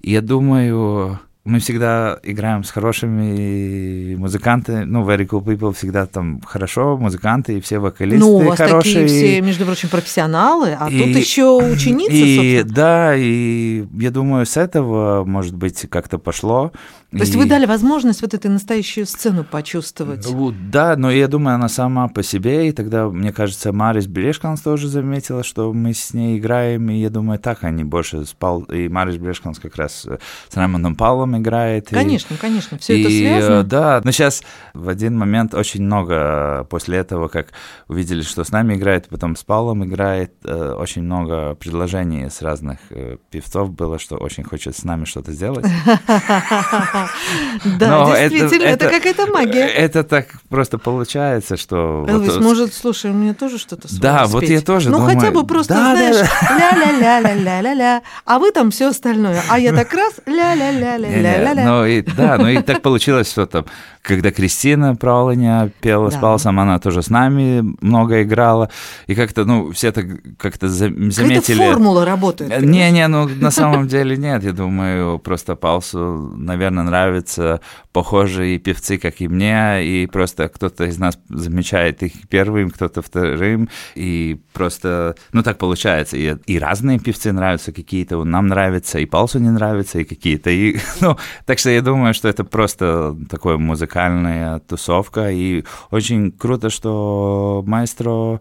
И 0.03 0.11
я 0.11 0.21
думаю, 0.21 1.21
мы 1.49 1.61
всегда 1.61 2.19
играем 2.23 2.63
с 2.63 2.71
хорошими 2.71 4.15
музыкантами, 4.17 4.85
ну, 4.85 5.03
Very 5.03 5.27
Cool 5.27 5.43
People 5.43 5.73
всегда 5.73 6.05
там 6.05 6.43
хорошо, 6.45 6.99
музыканты 6.99 7.57
и 7.57 7.61
все 7.63 7.79
вокалисты 7.79 8.21
Ну, 8.25 8.37
у 8.37 8.45
вас 8.45 8.59
хорошие. 8.59 9.03
такие 9.03 9.07
все, 9.07 9.41
между 9.41 9.65
прочим, 9.65 9.89
профессионалы, 9.89 10.77
а 10.79 10.91
и, 10.91 10.99
тут 10.99 11.09
еще 11.17 11.45
ученица, 11.57 12.13
и, 12.13 12.37
собственно. 12.37 12.75
Да, 12.75 13.17
и 13.17 13.87
я 13.99 14.11
думаю, 14.11 14.45
с 14.45 14.59
этого, 14.59 15.25
может 15.25 15.57
быть, 15.57 15.87
как-то 15.89 16.19
пошло. 16.19 16.71
То 17.11 17.19
есть 17.19 17.35
вы 17.37 17.47
дали 17.47 17.65
возможность 17.65 18.21
вот 18.21 18.35
этой 18.35 18.51
настоящую 18.51 19.07
сцену 19.07 19.43
почувствовать? 19.43 20.29
Ну, 20.31 20.53
да, 20.53 20.95
но 20.95 21.11
я 21.11 21.27
думаю, 21.27 21.55
она 21.55 21.71
сама 21.71 22.09
по 22.09 22.23
себе, 22.23 22.69
и 22.69 22.73
тогда, 22.73 23.09
мне 23.09 23.33
кажется, 23.33 23.73
Марис 23.73 24.07
Берешканс 24.07 24.61
тоже 24.61 24.89
заметила, 24.89 25.43
что 25.43 25.73
мы 25.73 25.95
с 25.95 26.13
ней 26.13 26.39
играем, 26.39 26.91
и 26.91 26.97
я 26.97 27.09
думаю, 27.09 27.39
так 27.39 27.65
они 27.65 27.83
больше 27.83 28.27
спал, 28.27 28.61
и 28.65 28.89
Марис 28.89 29.17
Берешканс 29.17 29.59
как 29.59 29.77
раз 29.77 30.07
с 30.51 30.57
Раймондом 30.57 30.97
Павлом 30.97 31.39
играет. 31.39 31.89
Конечно, 31.89 32.35
и, 32.35 32.37
конечно, 32.37 32.77
все 32.77 32.99
и, 32.99 33.01
это 33.01 33.11
связано. 33.11 33.63
Да, 33.65 34.03
но 34.05 34.11
сейчас 34.11 34.43
в 34.75 34.91
один 34.91 35.17
момент 35.17 35.55
очень 35.55 35.83
много 35.83 36.67
после 36.69 36.99
этого, 36.99 37.29
как 37.29 37.53
увидели, 37.89 38.21
что 38.21 38.45
с 38.45 38.51
нами 38.51 38.75
играет, 38.75 39.09
потом 39.09 39.35
с 39.35 39.45
Павлом 39.45 39.83
играет, 39.83 40.35
э, 40.45 40.75
очень 40.79 41.03
много 41.05 41.55
предложений 41.55 42.29
с 42.29 42.43
разных 42.43 42.81
э, 42.91 43.17
певцов 43.31 43.71
было, 43.71 43.99
что 43.99 44.17
очень 44.17 44.45
хочет 44.45 44.77
с 44.77 44.85
нами 44.85 45.07
что-то 45.07 45.33
сделать. 45.33 45.65
Да, 47.79 48.29
действительно, 48.29 48.69
это 48.69 48.89
какая-то 48.89 49.27
магия. 49.27 49.67
Это 49.67 50.05
так 50.05 50.27
просто 50.49 50.79
получается, 50.79 51.57
что... 51.57 52.07
Элвис, 52.09 52.37
может, 52.37 52.75
слушай, 52.75 53.11
у 53.11 53.15
меня 53.15 53.35
тоже 53.35 53.59
что-то 53.59 53.89
Да, 54.01 54.27
вот 54.27 54.45
я 54.45 54.61
тоже 54.61 54.91
Ну, 54.91 55.01
хотя 55.01 55.31
бы 55.31 55.47
просто, 55.47 55.75
знаешь, 55.75 56.17
ля-ля-ля-ля-ля-ля-ля, 56.51 58.03
а 58.25 58.39
вы 58.39 58.51
там 58.53 58.71
все 58.71 58.89
остальное. 58.89 59.43
А 59.49 59.59
я 59.59 59.73
так 59.73 59.93
раз, 59.93 60.15
ля-ля-ля-ля-ля-ля. 60.27 61.65
Ну, 61.65 62.15
да, 62.17 62.37
ну 62.39 62.49
и 62.49 62.63
так 62.63 62.83
получилось, 62.83 63.31
что 63.31 63.47
там 63.47 63.67
когда 64.09 64.31
Кристина 64.31 64.97
Прауленя 64.97 65.71
пела 65.81 66.09
с 66.11 66.17
Палсом, 66.17 66.59
она 66.59 66.79
тоже 66.79 67.03
с 67.03 67.11
нами 67.11 67.63
много 67.81 68.23
играла, 68.23 68.71
и 69.07 69.15
как-то, 69.15 69.45
ну, 69.45 69.71
все 69.73 69.93
так 69.93 70.07
как-то 70.39 70.69
заметили... 70.69 71.59
Формула 71.59 72.07
работает. 72.07 72.63
Не-не, 72.63 73.07
ну, 73.09 73.29
на 73.29 73.51
самом 73.51 73.87
деле 73.87 74.17
нет, 74.17 74.43
я 74.45 74.53
думаю, 74.53 75.19
просто 75.19 75.57
Палсу, 75.57 76.33
наверное, 76.37 76.85
нравятся 76.89 77.61
похожие 77.93 78.59
певцы, 78.59 78.99
как 78.99 79.21
и 79.21 79.29
мне, 79.29 79.85
и 79.85 80.07
просто 80.07 80.49
кто-то 80.49 80.85
из 80.85 80.99
нас 80.99 81.19
замечает 81.29 82.03
их 82.03 82.29
первым, 82.29 82.71
кто-то 82.71 83.03
вторым, 83.03 83.69
и 83.95 84.41
просто, 84.53 85.15
ну, 85.33 85.43
так 85.43 85.59
получается, 85.59 86.17
и, 86.17 86.37
и 86.47 86.59
разные 86.59 86.99
певцы 86.99 87.33
нравятся, 87.33 87.73
какие-то 87.73 88.23
нам 88.25 88.47
нравятся, 88.47 88.99
и 88.99 89.07
Палсу 89.07 89.39
не 89.39 89.51
нравятся, 89.51 90.01
и 90.01 90.05
какие-то, 90.05 90.51
и, 90.51 90.79
ну, 91.01 91.17
так 91.47 91.59
что 91.59 91.71
я 91.71 91.83
думаю, 91.83 92.15
что 92.15 92.29
это 92.29 92.45
просто 92.45 93.17
музыкальное 93.59 93.79
музыкальная 93.79 94.61
тусовка, 94.61 95.31
и 95.31 95.65
очень 95.91 96.33
круто, 96.33 96.71
что 96.71 97.63
маэстро 97.67 98.41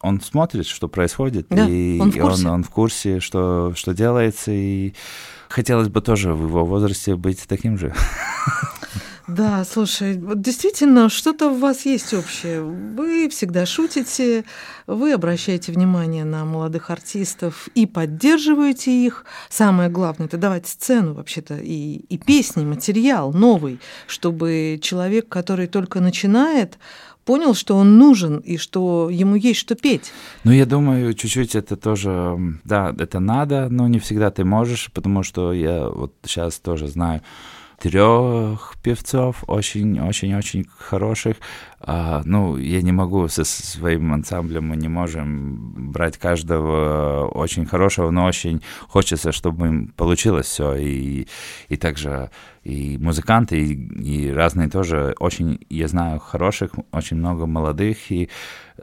он 0.00 0.20
смотрит, 0.20 0.66
что 0.66 0.88
происходит, 0.88 1.46
да, 1.48 1.66
и 1.68 2.00
он 2.00 2.10
в 2.10 2.18
курсе, 2.18 2.46
он, 2.48 2.54
он 2.54 2.64
в 2.64 2.70
курсе 2.70 3.20
что, 3.20 3.72
что 3.76 3.94
делается, 3.94 4.50
и 4.50 4.94
хотелось 5.52 5.88
бы 5.88 6.00
тоже 6.00 6.32
в 6.32 6.46
его 6.48 6.64
возрасте 6.64 7.14
быть 7.14 7.44
таким 7.46 7.78
же. 7.78 7.94
Да, 9.28 9.64
слушай, 9.64 10.18
вот 10.18 10.42
действительно, 10.42 11.08
что-то 11.08 11.52
у 11.52 11.54
вас 11.54 11.86
есть 11.86 12.12
общее. 12.12 12.60
Вы 12.60 13.28
всегда 13.28 13.66
шутите, 13.66 14.44
вы 14.88 15.12
обращаете 15.12 15.70
внимание 15.70 16.24
на 16.24 16.44
молодых 16.44 16.90
артистов 16.90 17.68
и 17.76 17.86
поддерживаете 17.86 18.90
их. 18.90 19.24
Самое 19.48 19.88
главное– 19.88 20.26
это 20.28 20.38
давать 20.38 20.66
сцену 20.66 21.14
вообще-то 21.14 21.54
и, 21.54 22.04
и 22.08 22.18
песни, 22.18 22.64
материал 22.64 23.32
новый, 23.32 23.78
чтобы 24.08 24.80
человек, 24.82 25.28
который 25.28 25.68
только 25.68 26.00
начинает, 26.00 26.78
понял, 27.24 27.54
что 27.54 27.76
он 27.76 27.98
нужен 27.98 28.38
и 28.38 28.56
что 28.56 29.08
ему 29.10 29.36
есть 29.36 29.60
что 29.60 29.74
петь. 29.74 30.12
Ну, 30.44 30.52
я 30.52 30.66
думаю, 30.66 31.14
чуть-чуть 31.14 31.54
это 31.54 31.76
тоже, 31.76 32.36
да, 32.64 32.94
это 32.98 33.20
надо, 33.20 33.68
но 33.70 33.88
не 33.88 33.98
всегда 33.98 34.30
ты 34.30 34.44
можешь, 34.44 34.90
потому 34.92 35.22
что 35.22 35.52
я 35.52 35.88
вот 35.88 36.14
сейчас 36.24 36.58
тоже 36.58 36.88
знаю, 36.88 37.22
трех 37.82 38.74
певцов, 38.82 39.42
очень-очень-очень 39.48 40.66
хороших. 40.78 41.36
А, 41.84 42.22
ну, 42.24 42.56
я 42.56 42.80
не 42.80 42.92
могу 42.92 43.26
со 43.28 43.44
своим 43.44 44.12
ансамблем, 44.12 44.68
мы 44.68 44.76
не 44.76 44.88
можем 44.88 45.90
брать 45.90 46.16
каждого 46.16 47.26
очень 47.26 47.66
хорошего, 47.66 48.10
но 48.10 48.24
очень 48.24 48.62
хочется, 48.88 49.32
чтобы 49.32 49.66
им 49.66 49.88
получилось 49.88 50.46
все. 50.46 50.76
И, 50.76 51.26
и 51.68 51.76
также 51.76 52.30
и 52.62 52.96
музыканты, 52.98 53.58
и, 53.58 53.74
и 53.74 54.30
разные 54.30 54.68
тоже. 54.68 55.16
Очень, 55.18 55.66
я 55.68 55.88
знаю, 55.88 56.20
хороших, 56.20 56.70
очень 56.92 57.16
много 57.16 57.46
молодых, 57.46 58.12
и 58.12 58.30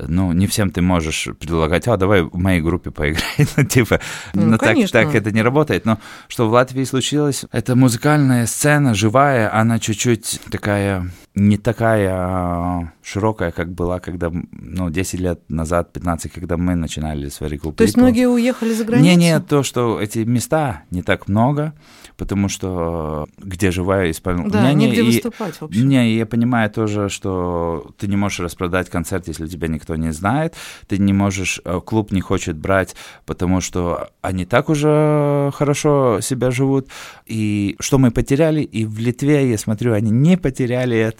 ну, 0.07 0.31
не 0.33 0.47
всем 0.47 0.71
ты 0.71 0.81
можешь 0.81 1.27
предлагать, 1.39 1.87
а, 1.87 1.97
давай 1.97 2.21
в 2.21 2.35
моей 2.35 2.61
группе 2.61 2.91
поиграй, 2.91 3.23
ну, 3.57 3.63
типа, 3.63 3.99
ну, 4.33 4.45
ну 4.45 4.57
так, 4.57 4.77
так 4.91 5.15
это 5.15 5.31
не 5.31 5.41
работает, 5.41 5.85
но 5.85 5.99
что 6.27 6.47
в 6.47 6.51
Латвии 6.51 6.83
случилось, 6.83 7.45
это 7.51 7.75
музыкальная 7.75 8.45
сцена 8.45 8.93
живая, 8.93 9.53
она 9.53 9.79
чуть-чуть 9.79 10.41
такая, 10.51 11.09
не 11.35 11.57
такая 11.57 12.11
а, 12.11 12.91
широкая, 13.03 13.51
как 13.51 13.71
была, 13.71 13.99
когда, 13.99 14.31
ну, 14.51 14.89
10 14.89 15.19
лет 15.19 15.39
назад, 15.47 15.93
15, 15.93 16.31
когда 16.31 16.57
мы 16.57 16.75
начинали 16.75 17.29
с 17.29 17.39
Very 17.39 17.59
Cool 17.59 17.73
То 17.73 17.83
есть 17.83 17.97
многие 17.97 18.27
уехали 18.27 18.73
за 18.73 18.83
границу? 18.83 19.09
Не, 19.09 19.15
не, 19.15 19.39
то, 19.39 19.63
что 19.63 20.01
эти 20.01 20.19
места 20.19 20.83
не 20.91 21.01
так 21.01 21.27
много, 21.27 21.73
потому 22.17 22.49
что 22.49 23.27
где 23.37 23.71
живая 23.71 24.11
исполнительница... 24.11 24.61
Да, 24.61 24.73
не, 24.73 24.87
негде 24.87 25.01
и, 25.01 25.05
выступать, 25.05 25.55
в 25.55 25.63
общем. 25.63 25.87
Не, 25.87 26.15
я 26.15 26.25
понимаю 26.25 26.69
тоже, 26.69 27.09
что 27.09 27.91
ты 27.97 28.07
не 28.07 28.17
можешь 28.17 28.39
распродать 28.39 28.89
концерт, 28.89 29.27
если 29.27 29.47
тебя 29.47 29.67
никто 29.67 29.95
не 29.95 30.11
знает, 30.11 30.55
ты 30.87 30.97
не 30.97 31.13
можешь, 31.13 31.61
э, 31.63 31.79
клуб 31.85 32.11
не 32.11 32.21
хочет 32.21 32.57
брать, 32.57 32.95
потому 33.25 33.61
что 33.61 34.09
они 34.21 34.45
так 34.45 34.69
уже 34.69 35.51
хорошо 35.53 36.19
себя 36.21 36.51
живут, 36.51 36.89
и 37.25 37.75
что 37.79 37.99
мы 37.99 38.11
потеряли, 38.11 38.61
и 38.61 38.85
в 38.85 38.99
Литве, 38.99 39.49
я 39.49 39.57
смотрю, 39.57 39.93
они 39.93 40.11
не 40.11 40.37
потеряли 40.37 40.97
это, 40.97 41.18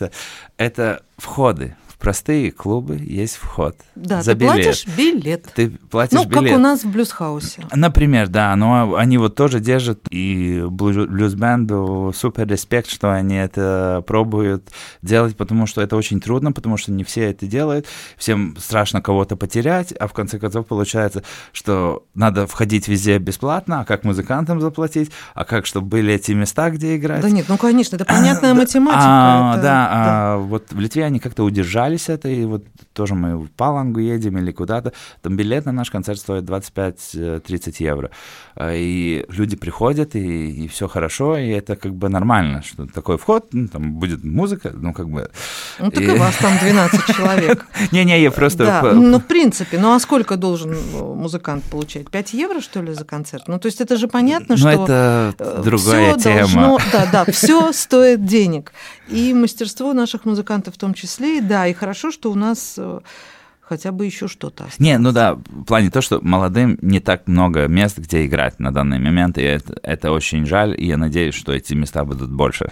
это 0.58 1.04
входы 1.18 1.76
простые 2.00 2.52
клубы 2.52 2.96
есть 3.02 3.36
вход. 3.36 3.76
Да, 3.96 4.22
за 4.22 4.32
ты 4.32 4.38
билет. 4.40 4.54
платишь 4.54 4.88
билет. 4.98 5.46
Ты 5.54 5.70
платишь 5.70 6.18
Ну, 6.18 6.26
билет. 6.26 6.44
как 6.52 6.58
у 6.58 6.62
нас 6.62 6.84
в 6.84 6.90
Блюзхаусе. 6.92 7.64
Например, 7.74 8.28
да, 8.30 8.56
но 8.56 8.96
они 8.96 9.18
вот 9.18 9.36
тоже 9.36 9.60
держат, 9.60 10.00
и 10.10 10.64
блю- 10.70 11.08
блюз-бенду 11.08 12.14
супер 12.16 12.48
респект, 12.48 12.90
что 12.90 13.14
они 13.14 13.36
это 13.36 14.04
пробуют 14.08 14.70
делать, 15.02 15.36
потому 15.36 15.66
что 15.68 15.82
это 15.82 15.96
очень 15.98 16.22
трудно, 16.22 16.52
потому 16.52 16.78
что 16.78 16.92
не 16.92 17.04
все 17.04 17.30
это 17.32 17.46
делают, 17.48 17.86
всем 18.18 18.56
страшно 18.58 19.02
кого-то 19.02 19.36
потерять, 19.36 19.92
а 19.92 20.08
в 20.08 20.14
конце 20.14 20.40
концов 20.40 20.68
получается, 20.68 21.24
что 21.52 22.04
надо 22.16 22.48
входить 22.48 22.88
везде 22.88 23.18
бесплатно, 23.18 23.82
а 23.82 23.86
как 23.86 24.04
музыкантам 24.06 24.62
заплатить, 24.62 25.12
а 25.36 25.44
как, 25.44 25.66
чтобы 25.66 25.88
были 25.88 26.14
эти 26.14 26.32
места, 26.32 26.70
где 26.70 26.96
играть. 26.96 27.22
Да 27.22 27.30
нет, 27.30 27.46
ну 27.50 27.58
конечно, 27.58 27.98
это 27.98 28.06
понятная 28.06 28.54
Да, 28.54 28.60
математика. 28.60 29.04
а, 29.06 29.54
это- 29.54 29.62
да, 29.64 29.88
а 29.92 30.38
вот 30.38 30.72
в 30.72 30.80
Литве 30.80 31.04
они 31.04 31.20
как-то 31.20 31.44
удержались 31.90 32.10
это, 32.10 32.30
и 32.30 32.46
вот 32.46 32.64
тоже 32.94 33.16
мы 33.16 33.38
в 33.38 33.48
Палангу 33.50 34.00
едем 34.00 34.38
или 34.38 34.52
куда-то, 34.52 34.92
там 35.22 35.36
билет 35.38 35.66
на 35.66 35.72
наш 35.72 35.90
концерт 35.92 36.20
стоит 36.20 36.44
25-30 36.44 37.76
евро. 37.80 38.10
А, 38.56 38.74
И 38.74 39.26
люди 39.30 39.56
приходят, 39.56 40.16
и, 40.16 40.68
все 40.68 40.88
хорошо, 40.88 41.38
и 41.38 41.50
это 41.50 41.76
как 41.76 41.94
бы 41.94 42.10
нормально, 42.10 42.62
что 42.62 42.86
такой 42.88 43.18
вход, 43.18 43.48
ну, 43.54 43.68
там 43.68 43.94
будет 43.94 44.24
музыка, 44.24 44.72
ну 44.74 44.94
как 44.94 45.08
бы... 45.10 45.30
Ну 45.80 45.92
так 45.92 46.02
И- 46.04 46.06
и 46.06 46.18
вас 46.18 46.36
там 46.38 46.58
12 46.62 47.06
человек. 47.16 47.66
Не-не, 47.92 48.22
я 48.22 48.32
просто... 48.32 48.66
Да, 48.66 48.82
ну 48.94 49.18
в 49.20 49.26
принципе, 49.26 49.78
ну 49.80 49.94
а 49.94 50.00
сколько 50.00 50.36
должен 50.38 50.72
э, 50.74 50.76
музыкант 51.16 51.64
получать? 51.72 52.10
5 52.10 52.34
евро, 52.34 52.62
что 52.62 52.82
ли, 52.82 52.94
за 52.94 53.06
концерт? 53.06 53.48
Ну 53.48 53.60
то 53.60 53.68
есть 53.68 53.82
это 53.82 53.98
же 53.98 54.08
понятно, 54.08 54.56
Ну, 54.56 54.58
что... 54.58 54.70
это 54.70 55.34
э, 55.40 55.62
другая 55.64 56.16
тема. 56.18 56.36
должно- 56.40 56.80
да, 56.92 57.08
да, 57.12 57.26
все 57.32 57.72
стоит 57.74 58.26
денег. 58.26 58.72
И 59.08 59.34
мастерство 59.34 59.94
наших 59.94 60.26
музыкантов 60.26 60.76
в 60.76 60.78
том 60.78 60.94
числе. 60.94 61.38
И 61.38 61.42
да, 61.42 61.68
и 61.68 61.74
хорошо, 61.80 62.12
что 62.12 62.32
у 62.32 62.36
нас 62.36 62.76
э, 62.78 63.00
хотя 63.70 63.92
бы 63.92 64.06
еще 64.06 64.28
что-то 64.28 64.64
осталось. 64.64 64.80
Не, 64.80 64.98
ну 64.98 65.12
да, 65.12 65.36
в 65.36 65.64
плане 65.64 65.92
то, 65.92 66.02
что 66.02 66.20
молодым 66.22 66.80
не 66.82 67.00
так 67.00 67.28
много 67.28 67.68
мест, 67.68 68.00
где 68.00 68.26
играть 68.26 68.60
на 68.60 68.72
данный 68.72 69.00
момент, 69.00 69.38
и 69.38 69.44
это, 69.44 69.80
это 69.84 70.12
очень 70.12 70.46
жаль, 70.46 70.74
и 70.76 70.88
я 70.88 70.98
надеюсь, 70.98 71.36
что 71.36 71.54
эти 71.54 71.76
места 71.76 72.04
будут 72.04 72.32
больше. 72.32 72.70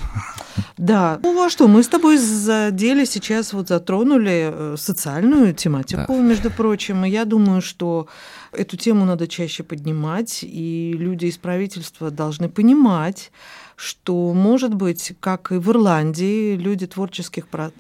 Да. 0.77 1.19
Ну 1.23 1.45
а 1.45 1.49
что, 1.49 1.67
мы 1.67 1.83
с 1.83 1.87
тобой 1.87 2.17
задели 2.17 3.05
сейчас, 3.05 3.53
вот 3.53 3.67
затронули 3.67 4.49
э, 4.51 4.75
социальную 4.77 5.53
тематику, 5.53 6.15
между 6.15 6.49
прочим. 6.49 7.05
И 7.05 7.09
я 7.09 7.25
думаю, 7.25 7.61
что 7.61 8.07
эту 8.51 8.75
тему 8.75 9.05
надо 9.05 9.27
чаще 9.27 9.63
поднимать, 9.63 10.39
и 10.43 10.95
люди 10.97 11.25
из 11.25 11.37
правительства 11.37 12.09
должны 12.09 12.49
понимать, 12.49 13.31
что, 13.77 14.33
может 14.33 14.73
быть, 14.73 15.13
как 15.19 15.51
и 15.51 15.55
в 15.55 15.69
Ирландии, 15.69 16.55
люди 16.55 16.87
творческих 16.87 17.47
про- 17.47 17.71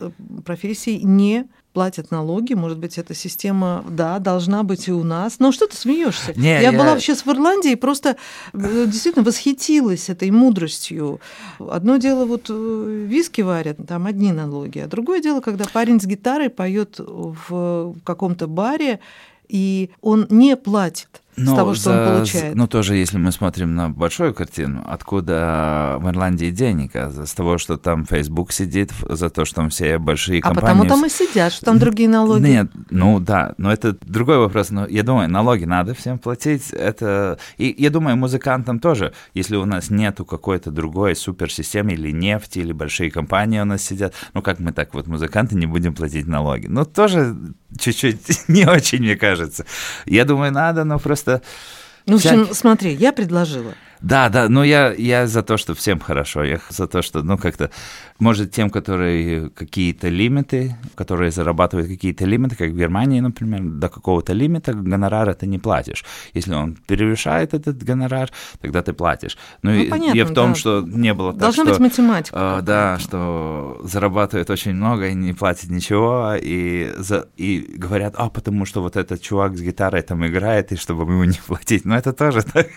профессий 0.45 1.01
не 1.03 1.47
платят 1.73 2.11
налоги, 2.11 2.53
может 2.53 2.77
быть, 2.77 2.97
эта 2.99 3.13
система, 3.15 3.83
да, 3.89 4.19
должна 4.19 4.61
быть 4.63 4.87
и 4.87 4.91
у 4.91 5.03
нас. 5.03 5.39
Но 5.39 5.51
что 5.51 5.67
ты 5.67 5.75
смеешься? 5.75 6.33
Не, 6.35 6.53
я, 6.53 6.59
я- 6.61 6.71
была 6.71 6.99
сейчас 6.99 7.25
в 7.25 7.27
Ирландии 7.31 7.71
и 7.71 7.75
просто 7.75 8.15
э, 8.53 8.85
действительно 8.85 9.25
восхитилась 9.25 10.09
этой 10.09 10.29
мудростью. 10.31 11.19
Одно 11.59 11.97
дело, 11.97 12.25
вот 12.25 12.45
э, 12.49 13.05
виски 13.07 13.41
варят, 13.41 13.77
там 13.87 14.05
одни 14.05 14.31
налоги, 14.31 14.79
а 14.79 14.87
другое 14.87 15.19
дело, 15.19 15.41
когда 15.41 15.65
парень 15.65 15.99
с 15.99 16.05
гитарой 16.05 16.49
поет 16.51 16.99
в 16.99 17.95
каком-то 18.03 18.45
баре, 18.47 18.99
и 19.49 19.89
он 20.01 20.27
не 20.29 20.55
платит 20.57 21.21
с 21.37 21.55
того, 21.55 21.75
что 21.75 21.91
он 21.91 22.15
получает. 22.15 22.55
Ну, 22.55 22.67
тоже, 22.67 22.95
если 22.95 23.17
мы 23.17 23.31
смотрим 23.31 23.75
на 23.75 23.89
большую 23.89 24.33
картину, 24.33 24.83
откуда 24.87 25.97
в 25.99 26.09
Ирландии 26.09 26.49
денег? 26.49 26.95
А 26.95 27.11
с 27.25 27.33
того, 27.33 27.57
что 27.57 27.77
там 27.77 28.05
Facebook 28.05 28.51
сидит, 28.51 28.91
за 29.07 29.29
то, 29.29 29.45
что 29.45 29.57
там 29.57 29.69
все 29.69 29.99
большие 29.99 30.39
а 30.39 30.47
компании... 30.47 30.67
потому 30.67 30.85
там 30.89 31.05
и 31.05 31.09
сидят, 31.09 31.53
что 31.53 31.65
там 31.65 31.77
другие 31.77 32.09
налоги. 32.09 32.41
Нет, 32.41 32.71
ну 32.89 33.19
да, 33.19 33.53
но 33.57 33.71
это 33.71 33.95
другой 34.01 34.39
вопрос. 34.39 34.71
Но 34.71 34.87
я 34.87 35.03
думаю, 35.03 35.29
налоги 35.29 35.65
надо 35.65 35.93
всем 35.93 36.17
платить. 36.17 36.71
Это 36.71 37.37
и 37.57 37.73
я 37.77 37.89
думаю, 37.89 38.17
музыкантам 38.17 38.79
тоже, 38.79 39.13
если 39.33 39.55
у 39.57 39.65
нас 39.65 39.89
нету 39.89 40.25
какой-то 40.25 40.71
другой 40.71 41.15
суперсистемы 41.15 41.93
или 41.93 42.11
нефти 42.11 42.59
или 42.59 42.71
большие 42.71 43.11
компании 43.11 43.59
у 43.59 43.65
нас 43.65 43.83
сидят, 43.83 44.13
ну 44.33 44.41
как 44.41 44.59
мы 44.59 44.71
так 44.71 44.93
вот 44.93 45.07
музыканты 45.07 45.55
не 45.55 45.67
будем 45.67 45.93
платить 45.93 46.27
налоги? 46.27 46.67
Ну 46.67 46.85
тоже 46.85 47.35
чуть-чуть 47.77 48.17
не 48.47 48.65
очень, 48.65 48.99
мне 48.99 49.15
кажется. 49.15 49.65
Я 50.05 50.25
думаю, 50.25 50.51
надо, 50.51 50.83
но 50.83 50.99
просто 50.99 51.26
Ну, 52.05 52.13
в 52.13 52.15
общем, 52.17 52.29
Всякие- 52.45 52.53
смотри, 52.55 52.93
я 52.95 53.11
предложила. 53.13 53.73
Да, 54.01 54.29
да, 54.29 54.49
но 54.49 54.63
я, 54.63 54.93
я 54.93 55.27
за 55.27 55.43
то, 55.43 55.57
что 55.57 55.73
всем 55.73 55.99
хорошо. 55.99 56.43
Я 56.43 56.59
за 56.69 56.87
то, 56.87 57.01
что, 57.01 57.23
ну, 57.23 57.37
как-то, 57.37 57.69
может, 58.19 58.51
тем, 58.51 58.69
которые 58.69 59.49
какие-то 59.49 60.09
лимиты, 60.09 60.75
которые 60.95 61.31
зарабатывают 61.31 61.87
какие-то 61.87 62.25
лимиты, 62.25 62.55
как 62.55 62.69
в 62.69 62.77
Германии, 62.77 63.19
например, 63.19 63.61
до 63.61 63.89
какого-то 63.89 64.33
лимита 64.33 64.73
гонорара 64.73 65.33
ты 65.33 65.47
не 65.47 65.59
платишь. 65.59 66.05
Если 66.33 66.53
он 66.53 66.77
превышает 66.87 67.53
этот 67.53 67.83
гонорар, 67.83 68.29
тогда 68.61 68.81
ты 68.81 68.93
платишь. 68.93 69.37
Ну, 69.61 69.71
Ну, 69.71 69.83
и 69.83 69.89
понятно, 69.89 70.17
я 70.17 70.25
в 70.25 70.33
том, 70.33 70.49
да. 70.49 70.55
что 70.55 70.81
не 70.81 71.13
было 71.13 71.31
так, 71.31 71.41
Должна 71.41 71.63
что... 71.63 71.73
быть 71.73 71.79
математика. 71.79 72.35
Какая-то. 72.35 72.65
да, 72.65 72.99
что 72.99 73.81
зарабатывает 73.83 74.49
очень 74.49 74.73
много 74.73 75.07
и 75.07 75.13
не 75.13 75.33
платит 75.33 75.69
ничего, 75.69 76.33
и, 76.39 76.93
за, 76.97 77.27
и 77.37 77.75
говорят, 77.77 78.15
а 78.17 78.29
потому 78.29 78.65
что 78.65 78.81
вот 78.81 78.95
этот 78.95 79.21
чувак 79.21 79.57
с 79.57 79.61
гитарой 79.61 80.01
там 80.01 80.25
играет, 80.25 80.71
и 80.71 80.75
чтобы 80.75 81.03
ему 81.03 81.23
не 81.23 81.39
платить. 81.47 81.85
Но 81.85 81.97
это 81.97 82.13
тоже 82.13 82.43
так. 82.43 82.67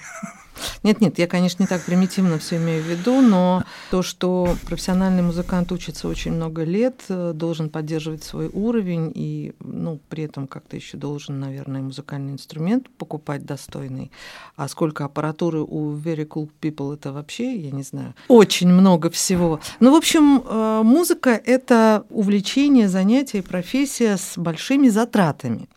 Нет, 0.83 1.01
нет, 1.01 1.19
я, 1.19 1.27
конечно, 1.27 1.63
не 1.63 1.67
так 1.67 1.83
примитивно 1.85 2.39
все 2.39 2.57
имею 2.57 2.83
в 2.83 2.87
виду, 2.87 3.21
но 3.21 3.65
то, 3.91 4.03
что 4.03 4.57
профессиональный 4.67 5.23
музыкант 5.23 5.73
учится 5.73 6.09
очень 6.09 6.33
много 6.33 6.65
лет, 6.65 7.03
э, 7.09 7.33
должен 7.35 7.69
поддерживать 7.69 8.25
свой 8.25 8.49
уровень 8.49 9.13
и, 9.15 9.53
ну, 9.61 10.01
при 10.09 10.25
этом 10.25 10.47
как-то 10.47 10.77
еще 10.77 10.97
должен, 10.97 11.41
наверное, 11.41 11.83
музыкальный 11.83 12.33
инструмент 12.33 12.89
покупать 12.91 13.45
достойный. 13.45 14.11
А 14.57 14.69
сколько 14.69 15.05
аппаратуры 15.05 15.61
у 15.61 15.93
Very 15.97 16.27
Cool 16.27 16.49
People 16.61 16.95
это 16.95 17.13
вообще, 17.13 17.57
я 17.57 17.71
не 17.71 17.83
знаю, 17.83 18.15
очень 18.29 18.69
много 18.69 19.11
всего. 19.11 19.61
Ну, 19.81 19.93
в 19.93 19.97
общем, 19.97 20.43
э, 20.45 20.83
музыка— 20.83 21.31
это 21.45 22.05
увлечение, 22.11 22.89
занятие, 22.89 23.43
профессия 23.43 24.17
с 24.17 24.37
большими 24.37 24.89
затратами. 24.89 25.69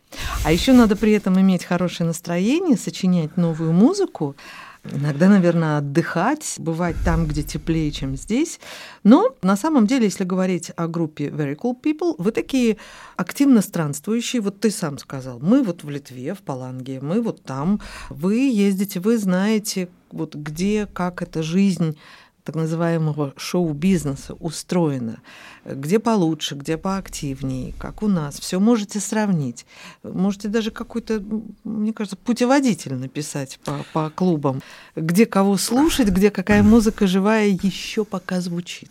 А 0.44 0.52
еще 0.52 0.72
надо 0.72 0.96
при 0.96 1.12
этом 1.12 1.40
иметь 1.40 1.64
хорошее 1.64 2.06
настроение, 2.06 2.76
сочинять 2.76 3.36
новую 3.36 3.72
музыку, 3.72 4.36
Иногда, 4.92 5.30
наверное, 5.30 5.78
отдыхать, 5.78 6.56
бывать 6.58 6.96
там, 7.04 7.26
где 7.26 7.42
теплее, 7.42 7.90
чем 7.90 8.16
здесь. 8.16 8.60
Но 9.02 9.34
на 9.40 9.56
самом 9.56 9.86
деле, 9.86 10.04
если 10.04 10.24
говорить 10.24 10.72
о 10.76 10.88
группе 10.88 11.28
Very 11.28 11.56
Cool 11.56 11.74
People, 11.80 12.14
вы 12.18 12.32
такие 12.32 12.76
активно 13.16 13.62
странствующие. 13.62 14.42
Вот 14.42 14.60
ты 14.60 14.70
сам 14.70 14.98
сказал, 14.98 15.38
мы 15.40 15.62
вот 15.62 15.84
в 15.84 15.90
Литве, 15.90 16.34
в 16.34 16.42
Паланге, 16.42 17.00
мы 17.00 17.22
вот 17.22 17.42
там. 17.42 17.80
Вы 18.10 18.50
ездите, 18.50 19.00
вы 19.00 19.16
знаете, 19.16 19.88
вот 20.12 20.34
где, 20.34 20.86
как 20.86 21.22
эта 21.22 21.42
жизнь 21.42 21.96
так 22.44 22.56
называемого 22.56 23.32
шоу-бизнеса 23.36 24.34
устроена, 24.34 25.20
где 25.64 25.98
получше, 25.98 26.54
где 26.54 26.76
поактивнее, 26.76 27.72
как 27.78 28.02
у 28.02 28.08
нас. 28.08 28.38
Все 28.38 28.60
можете 28.60 29.00
сравнить. 29.00 29.64
Можете 30.02 30.48
даже 30.48 30.70
какой-то, 30.70 31.22
мне 31.64 31.94
кажется, 31.94 32.18
путеводитель 32.18 32.94
написать 32.94 33.58
по, 33.64 33.84
по 33.94 34.10
клубам, 34.10 34.60
где 34.94 35.24
кого 35.24 35.56
слушать, 35.56 36.08
где 36.08 36.30
какая 36.30 36.62
музыка 36.62 37.06
живая 37.06 37.46
еще 37.46 38.04
пока 38.04 38.42
звучит. 38.42 38.90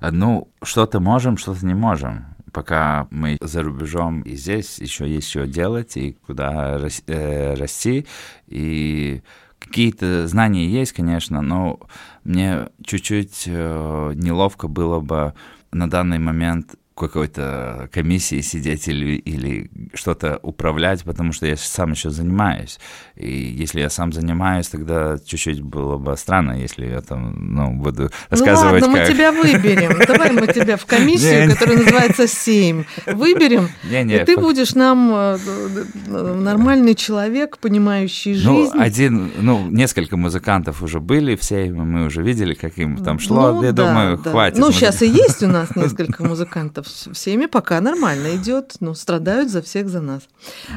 Ну, 0.00 0.48
что-то 0.62 1.00
можем, 1.00 1.36
что-то 1.36 1.66
не 1.66 1.74
можем. 1.74 2.26
Пока 2.52 3.08
мы 3.10 3.36
за 3.40 3.64
рубежом 3.64 4.22
и 4.22 4.36
здесь 4.36 4.78
еще 4.78 5.12
есть 5.12 5.28
что 5.28 5.44
делать, 5.44 5.96
и 5.96 6.12
куда 6.24 6.78
э, 7.08 7.54
расти. 7.54 8.06
И 8.46 9.22
какие-то 9.66 10.26
знания 10.28 10.68
есть, 10.68 10.92
конечно, 10.92 11.42
но 11.42 11.80
мне 12.24 12.68
чуть-чуть 12.84 13.44
э, 13.46 14.12
неловко 14.14 14.68
было 14.68 15.00
бы 15.00 15.34
на 15.72 15.90
данный 15.90 16.18
момент 16.18 16.76
какой-то 16.94 17.88
комиссии 17.92 18.40
сидеть 18.40 18.88
или, 18.88 19.16
или 19.16 19.70
что-то 19.94 20.38
управлять, 20.42 21.02
потому 21.04 21.32
что 21.32 21.46
я 21.46 21.56
сам 21.56 21.92
еще 21.92 22.10
занимаюсь. 22.10 22.78
И 23.16 23.28
если 23.28 23.80
я 23.80 23.90
сам 23.90 24.12
занимаюсь, 24.12 24.68
тогда 24.68 25.18
чуть-чуть 25.24 25.60
было 25.60 25.98
бы 25.98 26.16
странно, 26.16 26.52
если 26.52 26.86
я 26.86 27.00
там 27.00 27.54
ну, 27.54 27.72
буду 27.72 28.10
рассказывать, 28.30 28.82
ну 28.82 28.88
ладно, 28.88 29.00
как... 29.00 29.08
мы 29.08 29.14
тебя 29.14 29.32
выберем. 29.32 29.98
Давай 30.06 30.32
мы 30.32 30.46
тебя 30.46 30.76
в 30.76 30.86
комиссию, 30.86 31.50
которая 31.50 31.78
называется 31.78 32.28
«Семь», 32.28 32.84
выберем, 33.06 33.68
Не-не, 33.90 34.16
и 34.16 34.24
ты 34.24 34.36
будешь 34.36 34.74
нам 34.74 35.10
э, 35.12 35.38
э, 36.06 36.34
нормальный 36.34 36.94
человек, 36.94 37.58
понимающий 37.58 38.40
Ну, 38.42 38.64
жизнь. 38.64 38.78
один, 38.78 39.32
ну, 39.38 39.66
несколько 39.68 40.16
музыкантов 40.16 40.82
уже 40.82 41.00
были, 41.00 41.36
все 41.36 41.64
мы 41.70 42.06
уже 42.06 42.22
видели, 42.22 42.54
как 42.54 42.78
им 42.78 42.96
там 42.98 43.18
шло. 43.18 43.52
Ну 43.52 43.62
я 43.62 43.72
думаю, 43.72 44.18
хватит. 44.18 44.58
Ну, 44.58 44.72
сейчас 44.72 45.02
и 45.02 45.08
есть 45.08 45.42
у 45.42 45.48
нас 45.48 45.74
несколько 45.76 46.24
музыкантов. 46.24 46.83
Всеми 46.84 47.46
пока 47.46 47.80
нормально 47.80 48.36
идет, 48.36 48.76
но 48.80 48.94
страдают 48.94 49.50
за 49.50 49.62
всех 49.62 49.88
за 49.88 50.00
нас. 50.00 50.28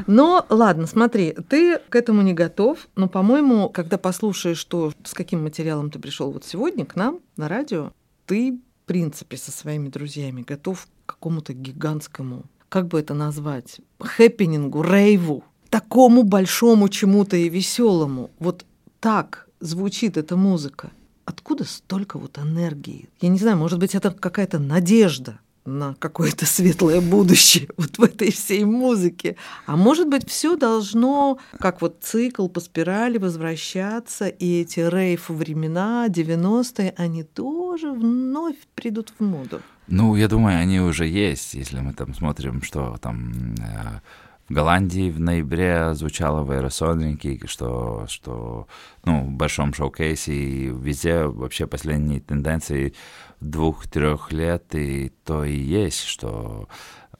Но 0.07 0.45
ладно, 0.49 0.87
смотри, 0.87 1.35
ты 1.49 1.79
к 1.89 1.95
этому 1.95 2.21
не 2.21 2.33
готов, 2.33 2.87
но, 2.95 3.07
по-моему, 3.07 3.69
когда 3.69 3.97
послушаешь, 3.97 4.57
что, 4.57 4.93
с 5.03 5.13
каким 5.13 5.43
материалом 5.43 5.91
ты 5.91 5.99
пришел 5.99 6.31
вот 6.31 6.45
сегодня 6.45 6.85
к 6.85 6.95
нам 6.95 7.19
на 7.35 7.47
радио, 7.47 7.91
ты 8.25 8.59
принципе, 8.87 9.37
со 9.37 9.51
своими 9.51 9.89
друзьями 9.89 10.41
готов 10.41 10.87
к 11.05 11.13
какому-то 11.13 11.53
гигантскому, 11.53 12.45
как 12.69 12.87
бы 12.87 12.99
это 12.99 13.13
назвать, 13.13 13.79
хэппинингу, 13.99 14.81
рейву, 14.81 15.43
такому 15.69 16.23
большому 16.23 16.89
чему-то 16.89 17.37
и 17.37 17.49
веселому. 17.49 18.31
Вот 18.39 18.65
так 18.99 19.47
звучит 19.59 20.17
эта 20.17 20.35
музыка. 20.35 20.89
Откуда 21.25 21.65
столько 21.65 22.17
вот 22.17 22.39
энергии? 22.39 23.09
Я 23.19 23.29
не 23.29 23.37
знаю, 23.37 23.57
может 23.57 23.77
быть, 23.77 23.93
это 23.93 24.11
какая-то 24.11 24.57
надежда 24.57 25.39
на 25.67 25.95
какое-то 25.99 26.45
светлое 26.47 27.01
будущее 27.01 27.67
вот 27.77 27.97
в 27.97 28.03
этой 28.03 28.31
всей 28.31 28.63
музыке. 28.63 29.35
А 29.65 29.75
может 29.75 30.07
быть, 30.07 30.27
все 30.27 30.55
должно, 30.55 31.37
как 31.59 31.81
вот 31.81 31.97
цикл 32.01 32.47
по 32.47 32.59
спирали 32.59 33.17
возвращаться, 33.17 34.27
и 34.27 34.61
эти 34.61 34.79
рейф 34.79 35.29
времена 35.29 36.07
90-е, 36.07 36.93
они 36.97 37.23
тоже 37.23 37.91
вновь 37.91 38.55
придут 38.73 39.13
в 39.19 39.23
моду. 39.23 39.61
Ну, 39.87 40.15
я 40.15 40.27
думаю, 40.27 40.59
они 40.59 40.79
уже 40.79 41.05
есть, 41.07 41.53
если 41.53 41.79
мы 41.79 41.93
там 41.93 42.13
смотрим, 42.13 42.61
что 42.61 42.97
там 43.01 43.55
э, 43.59 43.99
в 44.49 44.53
Голландии 44.53 45.11
в 45.11 45.19
ноябре 45.19 45.93
звучало 45.93 46.43
в 46.43 46.51
Аэросонике, 46.51 47.39
что, 47.47 48.05
что 48.07 48.67
ну, 49.05 49.25
в 49.25 49.31
большом 49.31 49.73
шоу-кейсе 49.73 50.33
и 50.33 50.67
везде 50.67 51.23
вообще 51.23 51.67
последние 51.67 52.21
тенденции 52.21 52.93
двух-трех 53.39 54.31
лет, 54.31 54.73
и 54.75 55.09
то 55.23 55.43
и 55.43 55.55
есть, 55.55 56.03
что 56.03 56.67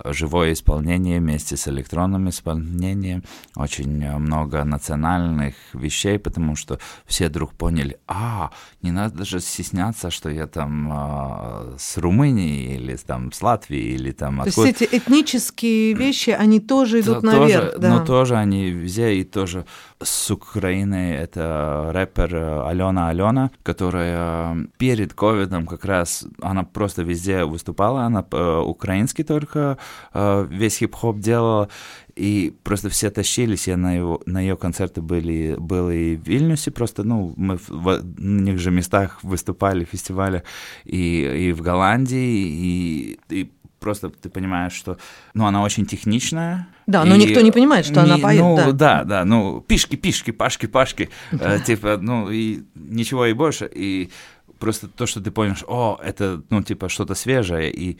живое 0.05 0.53
исполнение 0.53 1.19
вместе 1.19 1.57
с 1.57 1.67
электронным 1.67 2.29
исполнением, 2.29 3.23
очень 3.55 4.17
много 4.19 4.63
национальных 4.63 5.55
вещей, 5.73 6.19
потому 6.19 6.55
что 6.55 6.79
все 7.05 7.29
вдруг 7.29 7.53
поняли, 7.53 7.97
а, 8.07 8.51
не 8.81 8.91
надо 8.91 9.19
даже 9.19 9.39
стесняться, 9.39 10.11
что 10.11 10.29
я 10.29 10.47
там 10.47 10.89
а, 10.91 11.75
с 11.77 11.97
Румынии 11.97 12.75
или 12.75 12.95
там 12.95 13.31
с 13.31 13.41
Латвии 13.41 13.93
или 13.95 14.11
там 14.11 14.37
То 14.37 14.43
откуда. 14.43 14.67
есть 14.67 14.81
эти 14.81 14.97
этнические 14.97 15.93
вещи, 15.93 16.29
они 16.29 16.59
тоже 16.59 17.01
идут 17.01 17.21
да, 17.21 17.39
наверх. 17.39 17.71
Тоже, 17.71 17.77
да. 17.79 17.89
Но 17.89 18.05
тоже 18.05 18.37
они 18.37 18.69
везде 18.69 19.13
и 19.13 19.23
тоже 19.23 19.65
с 20.01 20.31
Украины 20.31 21.13
это 21.13 21.89
рэпер 21.93 22.35
Алена 22.67 23.09
Алена, 23.09 23.51
которая 23.63 24.67
перед 24.77 25.13
ковидом 25.13 25.65
как 25.65 25.85
раз, 25.85 26.25
она 26.41 26.63
просто 26.63 27.01
везде 27.01 27.45
выступала, 27.45 28.03
она 28.03 28.25
э, 28.31 28.59
украинский 28.59 29.23
только 29.23 29.76
Э, 30.13 30.47
весь 30.49 30.77
хип-хоп 30.77 31.19
делала, 31.19 31.69
и 32.15 32.53
просто 32.63 32.89
все 32.89 33.11
тащились, 33.11 33.67
я 33.67 33.77
на, 33.77 33.95
его, 33.95 34.21
на 34.25 34.41
ее 34.41 34.57
концерты 34.57 35.01
были, 35.01 35.55
был 35.57 35.89
и 35.91 36.15
в 36.15 36.27
Вильнюсе, 36.27 36.71
просто, 36.71 37.03
ну, 37.03 37.33
мы 37.37 37.57
в, 37.57 37.69
в 37.69 38.03
них 38.19 38.59
же 38.59 38.71
местах 38.71 39.23
выступали, 39.23 39.85
фестивале, 39.85 40.43
и, 40.83 41.47
и 41.49 41.53
в 41.53 41.61
Голландии, 41.61 42.17
и, 42.17 43.19
и 43.29 43.51
просто 43.79 44.09
ты 44.09 44.29
понимаешь, 44.29 44.73
что, 44.73 44.97
ну, 45.33 45.45
она 45.45 45.61
очень 45.61 45.85
техничная. 45.85 46.67
Да, 46.87 47.05
но 47.05 47.15
никто 47.15 47.41
не 47.41 47.51
понимает, 47.51 47.85
что 47.85 48.01
не, 48.01 48.11
она 48.11 48.17
поет. 48.17 48.41
Ну, 48.41 48.55
да. 48.55 48.71
да, 48.71 49.03
да, 49.03 49.25
ну, 49.25 49.61
пишки, 49.61 49.95
пишки, 49.95 50.31
пашки, 50.31 50.65
пашки, 50.65 51.09
э, 51.31 51.59
типа, 51.65 51.97
ну, 52.01 52.29
и 52.31 52.63
ничего 52.75 53.27
и 53.27 53.33
больше, 53.33 53.69
и 53.71 54.09
просто 54.59 54.87
то, 54.87 55.05
что 55.05 55.21
ты 55.21 55.31
понимаешь, 55.31 55.63
о, 55.67 55.99
это, 56.03 56.41
ну, 56.49 56.63
типа, 56.63 56.89
что-то 56.89 57.15
свежее, 57.15 57.71
и 57.71 57.99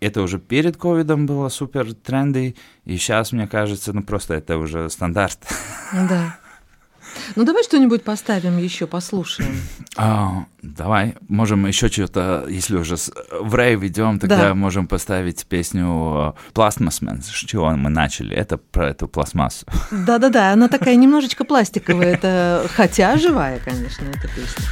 это 0.00 0.22
уже 0.22 0.38
перед 0.38 0.76
ковидом 0.76 1.26
было 1.26 1.48
супер 1.48 1.94
тренды, 1.94 2.56
и 2.84 2.96
сейчас, 2.96 3.32
мне 3.32 3.46
кажется, 3.46 3.92
ну 3.92 4.02
просто 4.02 4.34
это 4.34 4.58
уже 4.58 4.88
стандарт. 4.90 5.38
Да. 5.92 6.38
Ну 7.36 7.44
давай 7.44 7.64
что-нибудь 7.64 8.04
поставим 8.04 8.58
еще, 8.58 8.86
послушаем. 8.86 9.56
А, 9.96 10.44
давай, 10.62 11.16
можем 11.28 11.66
еще 11.66 11.88
что-то, 11.88 12.46
если 12.48 12.76
уже 12.76 12.96
в 13.40 13.54
рейв 13.54 13.82
идем, 13.82 14.18
тогда 14.18 14.48
да. 14.48 14.54
можем 14.54 14.86
поставить 14.86 15.46
песню 15.46 16.36
«Пластмассмен», 16.52 17.22
с 17.22 17.30
чего 17.30 17.70
мы 17.70 17.90
начали, 17.90 18.36
это 18.36 18.58
про 18.58 18.90
эту 18.90 19.08
пластмассу. 19.08 19.66
Да-да-да, 19.90 20.52
она 20.52 20.68
такая 20.68 20.96
немножечко 20.96 21.44
пластиковая, 21.44 22.14
это, 22.14 22.66
хотя 22.74 23.16
живая, 23.16 23.58
конечно, 23.64 24.04
эта 24.04 24.28
песня. 24.28 24.64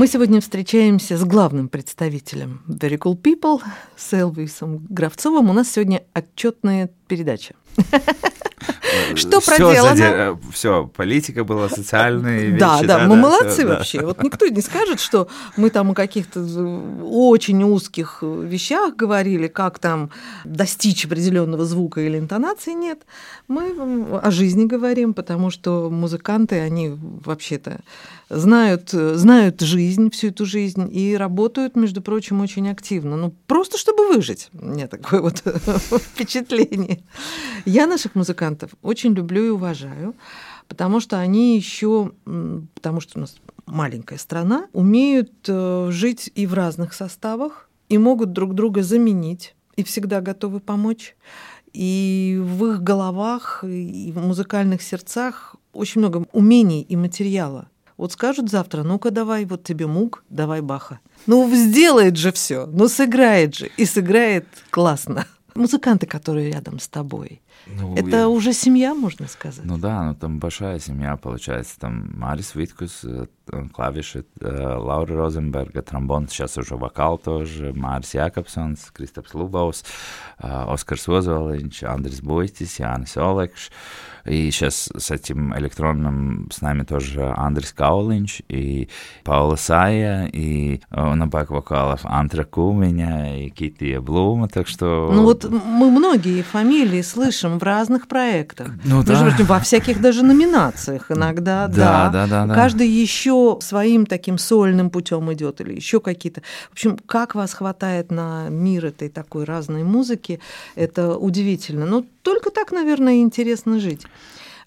Мы 0.00 0.06
сегодня 0.06 0.40
встречаемся 0.40 1.18
с 1.18 1.24
главным 1.24 1.68
представителем 1.68 2.62
Very 2.66 2.96
Cool 2.96 3.20
People, 3.20 3.60
с 3.98 4.14
Элвисом 4.14 4.86
Гравцовым. 4.88 5.50
У 5.50 5.52
нас 5.52 5.70
сегодня 5.70 6.04
отчетная 6.14 6.88
передача. 7.06 7.54
Что 9.14 9.42
проделано? 9.42 10.40
Все, 10.54 10.86
политика 10.86 11.44
была, 11.44 11.68
социальные 11.68 12.46
вещи. 12.46 12.60
Да, 12.60 12.82
да, 12.82 13.06
мы 13.06 13.16
молодцы 13.16 13.66
вообще. 13.66 14.00
Вот 14.00 14.22
никто 14.22 14.46
не 14.46 14.62
скажет, 14.62 15.00
что 15.00 15.28
мы 15.58 15.68
там 15.68 15.90
о 15.90 15.94
каких-то 15.94 16.40
очень 17.04 17.62
узких 17.62 18.22
вещах 18.22 18.96
говорили, 18.96 19.48
как 19.48 19.78
там 19.78 20.10
достичь 20.46 21.04
определенного 21.04 21.66
звука 21.66 22.00
или 22.00 22.18
интонации. 22.18 22.72
Нет, 22.72 23.02
мы 23.48 24.18
о 24.22 24.30
жизни 24.30 24.64
говорим, 24.64 25.12
потому 25.12 25.50
что 25.50 25.90
музыканты, 25.90 26.58
они 26.58 26.96
вообще-то 26.98 27.80
знают, 28.30 28.90
знают 28.90 29.60
жизнь, 29.60 30.10
всю 30.10 30.28
эту 30.28 30.46
жизнь, 30.46 30.88
и 30.90 31.16
работают, 31.16 31.76
между 31.76 32.00
прочим, 32.00 32.40
очень 32.40 32.70
активно. 32.70 33.16
Ну, 33.16 33.34
просто 33.46 33.76
чтобы 33.76 34.08
выжить. 34.08 34.48
Меня 34.52 34.86
такое 34.86 35.20
вот 35.20 35.38
впечатление. 36.14 37.02
Я 37.66 37.86
наших 37.86 38.14
музыкантов 38.14 38.70
очень 38.82 39.12
люблю 39.12 39.44
и 39.44 39.50
уважаю, 39.50 40.14
потому 40.68 41.00
что 41.00 41.18
они 41.18 41.56
еще, 41.56 42.12
потому 42.74 43.00
что 43.00 43.18
у 43.18 43.20
нас 43.20 43.36
маленькая 43.66 44.18
страна, 44.18 44.68
умеют 44.72 45.32
э, 45.48 45.88
жить 45.90 46.30
и 46.34 46.46
в 46.46 46.54
разных 46.54 46.92
составах, 46.92 47.68
и 47.88 47.98
могут 47.98 48.32
друг 48.32 48.54
друга 48.54 48.82
заменить, 48.82 49.54
и 49.76 49.82
всегда 49.82 50.20
готовы 50.20 50.60
помочь. 50.60 51.16
И 51.72 52.38
в 52.40 52.66
их 52.66 52.82
головах, 52.82 53.62
и 53.64 54.12
в 54.12 54.18
музыкальных 54.18 54.82
сердцах 54.82 55.54
очень 55.72 56.00
много 56.00 56.26
умений 56.32 56.82
и 56.82 56.96
материала. 56.96 57.69
Вот 58.00 58.12
скажут 58.12 58.48
завтра, 58.48 58.82
ну-ка 58.82 59.10
давай, 59.10 59.44
вот 59.44 59.62
тебе 59.62 59.86
мук, 59.86 60.24
давай 60.30 60.62
Баха. 60.62 61.00
Ну, 61.26 61.54
сделает 61.54 62.16
же 62.16 62.32
все, 62.32 62.64
ну 62.64 62.88
сыграет 62.88 63.54
же, 63.54 63.70
и 63.76 63.84
сыграет 63.84 64.46
классно. 64.70 65.26
Музыканты, 65.54 66.06
которые 66.06 66.50
рядом 66.50 66.78
с 66.78 66.88
тобой, 66.88 67.42
ну, 67.66 67.94
это 67.94 68.16
я... 68.16 68.28
уже 68.30 68.54
семья, 68.54 68.94
можно 68.94 69.28
сказать. 69.28 69.66
Ну 69.66 69.76
да, 69.76 70.02
ну 70.04 70.14
там 70.14 70.38
большая 70.38 70.78
семья 70.78 71.18
получается. 71.18 71.78
Там 71.78 72.10
Марис 72.16 72.54
Виткус, 72.54 73.04
э, 73.04 73.26
клавиши, 73.72 74.24
э, 74.40 74.74
Лаура 74.76 75.14
Розенберга, 75.14 75.82
тромбон, 75.82 76.28
сейчас 76.28 76.56
уже 76.58 76.76
вокал 76.76 77.18
тоже, 77.18 77.74
Якобсонс, 78.12 78.90
Кристопс 78.92 79.34
Лубаус, 79.34 79.84
э, 80.38 80.64
Оскар 80.68 80.98
Озолинч, 81.06 81.82
Андрес 81.82 82.20
Бойтис, 82.20 82.78
Янис 82.78 83.16
Олекш. 83.16 83.70
И 84.26 84.50
сейчас 84.50 84.90
с 84.94 85.10
этим 85.10 85.56
электронным 85.56 86.50
с 86.52 86.60
нами 86.60 86.82
тоже 86.82 87.32
Андрес 87.36 87.72
Каулинч 87.72 88.42
и 88.48 88.90
Паула 89.24 89.56
Сая, 89.56 90.26
и 90.26 90.82
на 90.90 91.26
бэк-вокалов 91.26 92.00
Антра 92.04 92.44
Куменя 92.44 93.42
и 93.42 93.48
Кития 93.48 94.00
Блума, 94.02 94.46
так 94.48 94.68
что... 94.68 95.10
Ну 95.10 95.22
вот 95.24 95.48
мы 95.50 95.90
многие 95.90 96.42
фамилии 96.42 97.00
слышим 97.00 97.58
в 97.58 97.62
разных 97.62 98.08
проектах. 98.08 98.68
Ну 98.84 99.02
да. 99.02 99.24
Между 99.24 99.44
во 99.44 99.58
всяких 99.58 100.02
даже 100.02 100.22
номинациях 100.22 101.10
иногда, 101.10 101.66
да. 101.68 102.10
Да, 102.10 102.26
да, 102.26 102.46
да. 102.46 102.54
Каждый 102.54 102.88
еще 102.88 103.39
своим 103.60 104.06
таким 104.06 104.38
сольным 104.38 104.90
путем 104.90 105.32
идет 105.32 105.60
или 105.60 105.74
еще 105.74 106.00
какие-то. 106.00 106.42
В 106.68 106.72
общем, 106.72 106.98
как 107.06 107.34
вас 107.34 107.52
хватает 107.54 108.10
на 108.10 108.48
мир 108.48 108.86
этой 108.86 109.08
такой 109.08 109.44
разной 109.44 109.82
музыки, 109.82 110.40
это 110.76 111.16
удивительно. 111.16 111.86
Ну, 111.86 112.06
только 112.22 112.50
так, 112.50 112.72
наверное, 112.72 113.20
интересно 113.20 113.80
жить. 113.80 114.06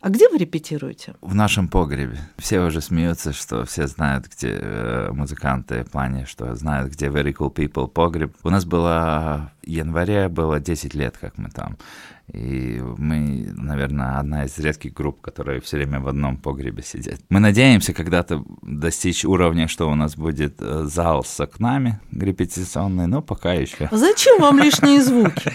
А 0.03 0.09
где 0.09 0.27
вы 0.27 0.37
репетируете? 0.37 1.15
В 1.21 1.33
нашем 1.33 1.69
погребе. 1.69 2.19
Все 2.37 2.59
уже 2.59 2.81
смеются, 2.81 3.31
что 3.31 3.63
все 3.63 3.87
знают, 3.87 4.27
где 4.27 4.49
э, 4.49 5.11
музыканты 5.13 5.85
в 5.85 5.91
плане, 5.91 6.25
что 6.25 6.53
знают, 6.55 6.91
где 6.91 7.05
Very 7.05 7.33
Cool 7.33 7.53
People 7.53 7.87
погреб. 7.87 8.35
У 8.43 8.49
нас 8.49 8.65
было 8.65 9.53
в 9.63 9.65
январе 9.65 10.27
было 10.27 10.59
10 10.59 10.93
лет, 10.93 11.17
как 11.17 11.37
мы 11.37 11.49
там. 11.49 11.77
И 12.33 12.81
мы, 12.97 13.49
наверное, 13.55 14.19
одна 14.19 14.43
из 14.43 14.57
редких 14.59 14.93
групп, 14.93 15.21
которые 15.21 15.61
все 15.61 15.77
время 15.77 16.01
в 16.01 16.09
одном 16.09 16.35
погребе 16.35 16.83
сидят. 16.83 17.21
Мы 17.29 17.39
надеемся 17.39 17.93
когда-то 17.93 18.43
достичь 18.61 19.23
уровня, 19.23 19.69
что 19.69 19.89
у 19.89 19.95
нас 19.95 20.17
будет 20.17 20.55
э, 20.59 20.83
зал 20.83 21.23
с 21.23 21.39
окнами 21.39 22.01
репетиционный, 22.11 23.07
но 23.07 23.21
пока 23.21 23.53
еще. 23.53 23.87
Зачем 23.89 24.41
вам 24.41 24.59
лишние 24.59 25.01
звуки? 25.01 25.53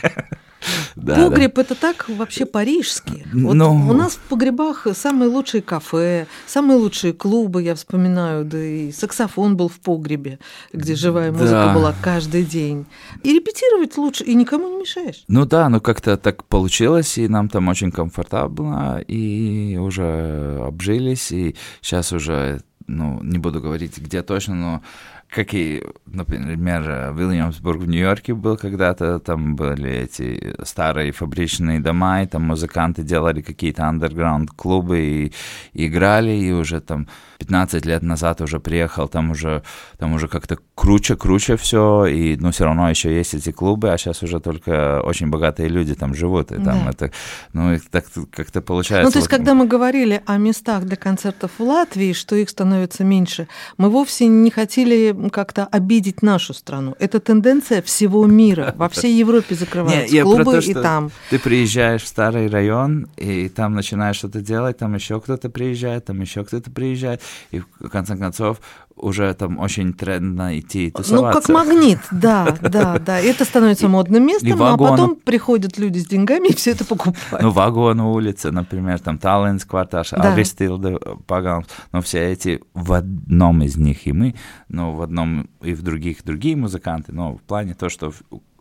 Да, 0.97 1.15
Погреб 1.15 1.55
да. 1.55 1.63
это 1.63 1.75
так 1.75 2.09
вообще 2.09 2.45
парижский. 2.45 3.25
Вот 3.33 3.55
Но... 3.55 3.73
У 3.73 3.93
нас 3.93 4.15
в 4.15 4.21
погребах 4.21 4.87
самые 4.95 5.29
лучшие 5.29 5.63
кафе, 5.63 6.27
самые 6.47 6.79
лучшие 6.79 7.13
клубы, 7.13 7.63
я 7.63 7.75
вспоминаю, 7.75 8.45
да 8.45 8.59
и 8.59 8.93
саксофон 8.93 9.57
был 9.57 9.69
в 9.69 9.79
погребе, 9.79 10.39
где 10.73 10.95
живая 10.95 11.31
музыка 11.31 11.67
да. 11.67 11.75
была 11.75 11.95
каждый 12.03 12.45
день. 12.45 12.87
И 13.23 13.33
репетировать 13.33 13.97
лучше, 13.97 14.25
и 14.25 14.35
никому 14.35 14.69
не 14.69 14.81
мешаешь. 14.81 15.25
Ну 15.29 15.45
да, 15.47 15.69
ну 15.69 15.81
как-то 15.81 16.17
так 16.17 16.45
получилось, 16.45 17.19
и 17.19 17.29
нам 17.29 17.49
там 17.49 17.69
очень 17.69 17.91
комфортабельно, 17.91 19.03
и 19.07 19.77
уже 19.81 20.63
обжились, 20.67 21.33
и 21.33 21.57
сейчас 21.81 22.13
уже, 22.13 22.61
ну, 22.87 23.21
не 23.23 23.39
буду 23.39 23.61
говорить, 23.61 23.99
где 23.99 24.23
точно, 24.23 24.55
но 24.55 24.83
как 25.31 25.53
и, 25.53 25.85
например, 26.07 27.13
Вильямсбург 27.15 27.81
в 27.83 27.89
Нью-Йорке 27.89 28.35
был 28.35 28.57
когда-то, 28.57 29.19
там 29.19 29.57
были 29.57 29.91
эти 29.91 30.55
старые 30.65 31.13
фабричные 31.13 31.81
дома, 31.81 32.23
и 32.23 32.27
там 32.27 32.43
музыканты 32.43 33.03
делали 33.03 33.43
какие-то 33.43 33.85
андерграунд-клубы 33.85 34.99
и, 34.99 35.33
и 35.75 35.87
играли, 35.87 36.31
и 36.31 36.51
уже 36.53 36.81
там 36.81 37.09
15 37.39 37.87
лет 37.87 38.03
назад 38.03 38.41
уже 38.41 38.59
приехал, 38.59 39.07
там 39.07 39.31
уже, 39.31 39.63
там 39.99 40.15
уже 40.15 40.29
как-то 40.29 40.59
круче-круче 40.75 41.57
все, 41.57 42.07
и, 42.07 42.37
ну, 42.37 42.51
все 42.51 42.65
равно 42.65 42.89
еще 42.89 43.15
есть 43.15 43.35
эти 43.35 43.53
клубы, 43.53 43.93
а 43.93 43.99
сейчас 43.99 44.23
уже 44.23 44.41
только 44.41 45.03
очень 45.05 45.29
богатые 45.29 45.69
люди 45.69 45.95
там 45.95 46.15
живут, 46.15 46.53
и 46.53 46.57
там 46.57 46.85
да. 46.85 46.91
это, 46.91 47.13
ну, 47.53 47.75
и 47.75 47.79
так 47.79 48.07
как-то 48.31 48.61
получается. 48.61 49.05
Ну, 49.05 49.13
то 49.13 49.19
есть, 49.19 49.31
вот... 49.31 49.37
когда 49.37 49.55
мы 49.55 49.67
говорили 49.67 50.23
о 50.27 50.39
местах 50.39 50.85
для 50.85 50.97
концертов 50.97 51.53
в 51.59 51.63
Латвии, 51.63 52.13
что 52.13 52.35
их 52.35 52.49
становится 52.49 53.05
меньше, 53.05 53.47
мы 53.77 53.91
вовсе 53.91 54.27
не 54.27 54.51
хотели 54.51 55.13
как-то 55.31 55.67
обидеть 55.67 56.23
нашу 56.23 56.55
страну. 56.55 56.95
Это 56.99 57.21
тенденция 57.21 57.83
всего 57.83 58.27
мира. 58.27 58.75
Во 58.77 58.89
всей 58.89 59.19
Европе 59.19 59.55
закрываются 59.55 60.23
клубы 60.23 60.45
то, 60.45 60.59
и 60.59 60.75
там. 60.75 61.11
Ты 61.31 61.39
приезжаешь 61.39 62.03
в 62.03 62.09
старый 62.09 62.49
район, 62.49 63.09
и 63.17 63.49
там 63.49 63.75
начинаешь 63.75 64.17
что-то 64.17 64.41
делать, 64.41 64.79
там 64.79 64.95
еще 64.95 65.21
кто-то 65.21 65.51
приезжает, 65.51 66.07
там 66.07 66.21
еще 66.21 66.45
кто-то 66.45 66.71
приезжает, 66.71 67.21
и 67.51 67.61
в 67.61 67.89
конце 67.89 68.17
концов 68.17 68.61
уже 69.01 69.33
там 69.35 69.59
очень 69.59 69.93
трендно 69.93 70.59
идти 70.59 70.91
тусоваться. 70.91 71.53
Ну, 71.53 71.59
как 71.59 71.67
магнит, 71.67 71.99
да, 72.11 72.57
да, 72.61 72.99
да. 72.99 73.21
Это 73.21 73.45
становится 73.45 73.89
модным 73.89 74.27
местом, 74.27 74.63
а 74.63 74.77
потом 74.77 75.17
приходят 75.17 75.79
люди 75.79 75.99
с 75.99 76.07
деньгами 76.07 76.49
и 76.49 76.55
все 76.55 76.73
это 76.73 76.85
покупают. 76.85 77.43
Ну, 77.43 77.51
вагон 77.51 78.01
улицы, 78.01 78.51
например, 78.51 78.99
там 79.01 79.19
Таллинс 79.19 79.65
квартал, 79.65 80.05
да. 80.11 80.33
Аристилда, 80.33 80.99
Паганс, 81.27 81.67
но 81.93 82.01
все 82.01 82.31
эти 82.31 82.61
в 82.75 82.93
одном 82.93 83.63
из 83.63 83.77
них 83.77 84.07
и 84.07 84.13
мы, 84.13 84.35
но 84.69 84.93
в 84.95 85.03
одном 85.03 85.49
и 85.63 85.75
в 85.75 85.83
других 85.83 86.25
другие 86.25 86.57
музыканты, 86.57 87.13
но 87.13 87.37
в 87.37 87.43
плане 87.43 87.75
то, 87.75 87.89
что 87.89 88.13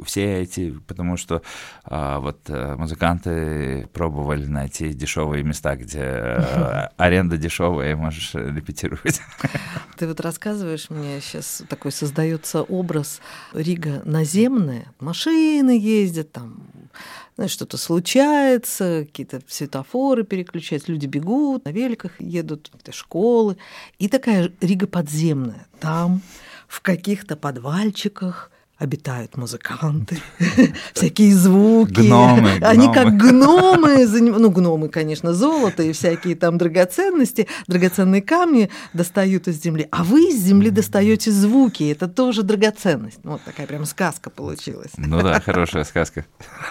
все 0.03 0.41
эти, 0.41 0.71
потому 0.87 1.17
что 1.17 1.41
а, 1.83 2.19
вот 2.19 2.49
э, 2.49 2.75
музыканты 2.75 3.87
пробовали 3.93 4.45
найти 4.45 4.93
дешевые 4.93 5.43
места, 5.43 5.75
где 5.75 6.01
а, 6.01 6.91
аренда 6.97 7.37
дешевая, 7.37 7.91
и 7.91 7.95
можешь 7.95 8.33
репетировать. 8.33 9.21
Ты 9.97 10.07
вот 10.07 10.19
рассказываешь 10.19 10.89
мне 10.89 11.19
сейчас 11.21 11.63
такой 11.69 11.91
создается 11.91 12.61
образ 12.61 13.21
Рига 13.53 14.01
наземная, 14.05 14.85
машины 14.99 15.77
ездят 15.79 16.31
там, 16.31 16.67
знаешь, 17.35 17.51
что-то 17.51 17.77
случается, 17.77 19.05
какие-то 19.05 19.41
светофоры 19.47 20.23
переключаются, 20.23 20.91
люди 20.91 21.05
бегут, 21.05 21.65
на 21.65 21.69
великах 21.69 22.19
едут, 22.19 22.71
школы. 22.91 23.57
И 23.99 24.07
такая 24.07 24.51
Рига 24.59 24.87
подземная. 24.87 25.67
Там, 25.79 26.21
в 26.67 26.81
каких-то 26.81 27.35
подвальчиках, 27.35 28.51
обитают 28.77 29.37
музыканты, 29.37 30.21
всякие 30.93 31.33
звуки. 31.33 32.01
Гномы. 32.01 32.59
Они 32.61 32.91
как 32.93 33.17
гномы, 33.17 34.05
ну, 34.07 34.51
гномы, 34.51 34.89
конечно, 34.89 35.33
золото 35.33 35.83
и 35.83 35.93
всякие 35.93 36.35
там 36.35 36.57
драгоценности, 36.57 37.47
драгоценные 37.67 38.21
камни 38.21 38.69
достают 38.93 39.47
из 39.47 39.61
земли, 39.61 39.87
а 39.91 40.03
вы 40.03 40.29
из 40.29 40.39
земли 40.41 40.69
достаете 40.69 41.31
звуки, 41.31 41.89
это 41.89 42.07
тоже 42.07 42.43
драгоценность. 42.43 43.19
Вот 43.23 43.41
такая 43.43 43.67
прям 43.67 43.85
сказка 43.85 44.29
получилась. 44.29 44.91
Ну 44.97 45.21
да, 45.21 45.39
хорошая 45.39 45.83
сказка. 45.83 46.25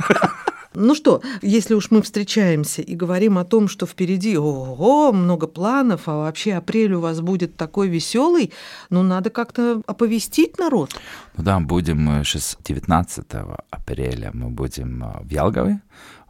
Ну 0.78 0.94
что, 0.94 1.22
если 1.40 1.72
уж 1.72 1.90
мы 1.90 2.02
встречаемся 2.02 2.82
и 2.82 2.94
говорим 2.94 3.38
о 3.38 3.44
том, 3.46 3.66
что 3.66 3.86
впереди 3.86 4.36
ого, 4.36 5.10
много 5.10 5.46
планов, 5.46 6.02
а 6.04 6.18
вообще 6.18 6.52
апрель 6.52 6.92
у 6.92 7.00
вас 7.00 7.22
будет 7.22 7.56
такой 7.56 7.88
веселый, 7.88 8.52
ну 8.90 9.02
надо 9.02 9.30
как-то 9.30 9.80
оповестить 9.86 10.58
народ. 10.58 10.90
Ну 11.38 11.44
да, 11.44 11.58
будем 11.60 11.98
мы 12.00 12.24
сейчас 12.24 12.58
19 12.62 13.24
апреля 13.70 14.30
мы 14.34 14.50
будем 14.50 15.02
э, 15.02 15.22
в 15.22 15.30
Ялгове, 15.30 15.80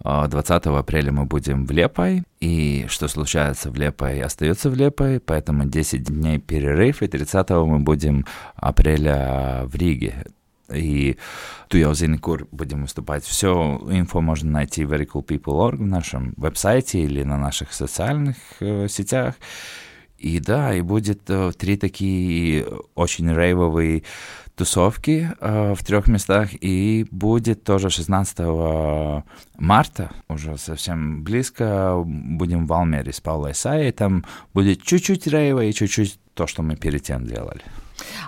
20 0.04 0.66
апреля 0.66 1.10
мы 1.10 1.24
будем 1.24 1.66
в 1.66 1.72
Лепой, 1.72 2.22
и 2.40 2.86
что 2.88 3.08
случается 3.08 3.72
в 3.72 3.74
Лепой, 3.74 4.20
остается 4.22 4.70
в 4.70 4.76
Лепой, 4.76 5.18
поэтому 5.18 5.64
10 5.64 6.04
дней 6.04 6.38
перерыв, 6.38 7.02
и 7.02 7.08
30 7.08 7.50
мы 7.50 7.80
будем 7.80 8.24
апреля 8.54 9.64
в 9.66 9.74
Риге. 9.74 10.24
И 10.72 11.16
tu 11.68 11.78
jau 11.78 11.94
zini, 11.94 12.18
kur 12.18 12.46
будем 12.50 12.82
выступать. 12.82 13.24
Все 13.24 13.80
инфо 13.90 14.20
можно 14.20 14.50
найти 14.50 14.84
в 14.84 14.92
verycoolpeople.org 14.92 15.78
в 15.78 15.86
нашем 15.86 16.34
веб-сайте 16.36 17.00
или 17.00 17.22
на 17.22 17.36
наших 17.36 17.72
социальных 17.72 18.36
э, 18.60 18.88
сетях. 18.88 19.34
И 20.18 20.40
да, 20.40 20.74
и 20.74 20.80
будет 20.80 21.28
э, 21.28 21.52
три 21.56 21.76
такие 21.76 22.66
очень 22.94 23.32
рейвовые 23.32 24.02
тусовки 24.56 25.30
э, 25.38 25.74
в 25.74 25.84
трех 25.84 26.08
местах, 26.08 26.50
и 26.60 27.06
будет 27.10 27.62
тоже 27.62 27.90
16 27.90 28.38
марта, 29.58 30.10
уже 30.28 30.56
совсем 30.56 31.22
близко, 31.22 32.02
будем 32.04 32.66
в 32.66 32.72
Алмере 32.72 33.12
с 33.12 33.20
Паулой 33.20 33.54
Саей, 33.54 33.92
там 33.92 34.24
будет 34.54 34.82
чуть-чуть 34.82 35.26
рейва 35.26 35.64
и 35.64 35.72
чуть-чуть 35.74 36.18
то, 36.32 36.46
что 36.46 36.62
мы 36.62 36.76
перед 36.76 37.02
тем 37.02 37.26
делали. 37.26 37.62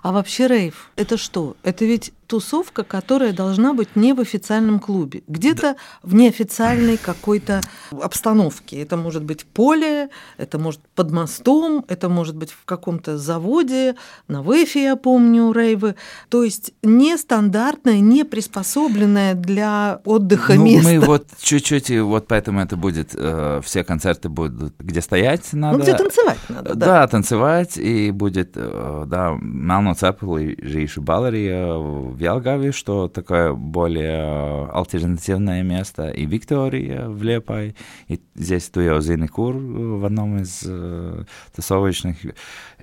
А 0.02 0.12
вообще 0.12 0.46
рейв– 0.46 0.90
это 0.96 1.16
что? 1.16 1.56
Это 1.62 1.84
ведь 1.84 2.12
тусовка, 2.28 2.84
которая 2.84 3.32
должна 3.32 3.74
быть 3.74 3.96
не 3.96 4.12
в 4.12 4.20
официальном 4.20 4.78
клубе, 4.78 5.22
где-то 5.26 5.62
да. 5.62 5.76
в 6.02 6.14
неофициальной 6.14 6.98
какой-то 6.98 7.62
обстановке. 7.90 8.80
Это 8.82 8.96
может 8.96 9.24
быть 9.24 9.44
поле, 9.44 10.10
это 10.36 10.58
может 10.58 10.80
под 10.94 11.10
мостом, 11.10 11.84
это 11.88 12.08
может 12.08 12.36
быть 12.36 12.52
в 12.52 12.64
каком-то 12.64 13.18
заводе, 13.18 13.96
на 14.28 14.42
ВЭФе, 14.42 14.84
я 14.84 14.96
помню, 14.96 15.52
рейвы. 15.52 15.94
То 16.28 16.44
есть 16.44 16.72
нестандартное, 16.82 18.00
не 18.00 18.24
приспособленное 18.24 19.34
для 19.34 20.00
отдыха 20.04 20.54
ну, 20.54 20.64
место. 20.64 20.88
Мы 20.88 21.00
вот 21.00 21.26
чуть-чуть, 21.40 21.90
вот 22.00 22.26
поэтому 22.28 22.60
это 22.60 22.76
будет, 22.76 23.12
э, 23.14 23.60
все 23.64 23.84
концерты 23.84 24.28
будут, 24.28 24.74
где 24.78 25.00
стоять 25.00 25.52
надо. 25.52 25.78
Ну, 25.78 25.82
где 25.82 25.94
танцевать 25.94 26.38
надо, 26.50 26.74
да. 26.74 26.86
Да, 26.86 27.06
танцевать, 27.08 27.78
и 27.78 28.10
будет, 28.10 28.52
э, 28.54 29.04
да, 29.06 29.38
Melno 29.40 29.94
Cepeli 29.94 30.54
Rīšu 30.60 31.00
balerija 31.00 31.72
в 31.78 32.17
Ялгаве, 32.20 32.72
что 32.72 33.08
такое 33.08 33.52
более 33.52 34.68
альтернативное 34.70 35.62
место, 35.62 36.08
и 36.10 36.26
Виктория 36.26 37.08
в 37.08 37.22
Лепай, 37.22 37.76
и 38.08 38.20
здесь 38.34 38.70
jau 38.74 38.98
zini, 38.98 39.28
kur 39.28 39.54
в 40.00 40.04
одном 40.04 40.38
из 40.38 40.62
э, 40.66 41.24
тусовочных 41.54 42.16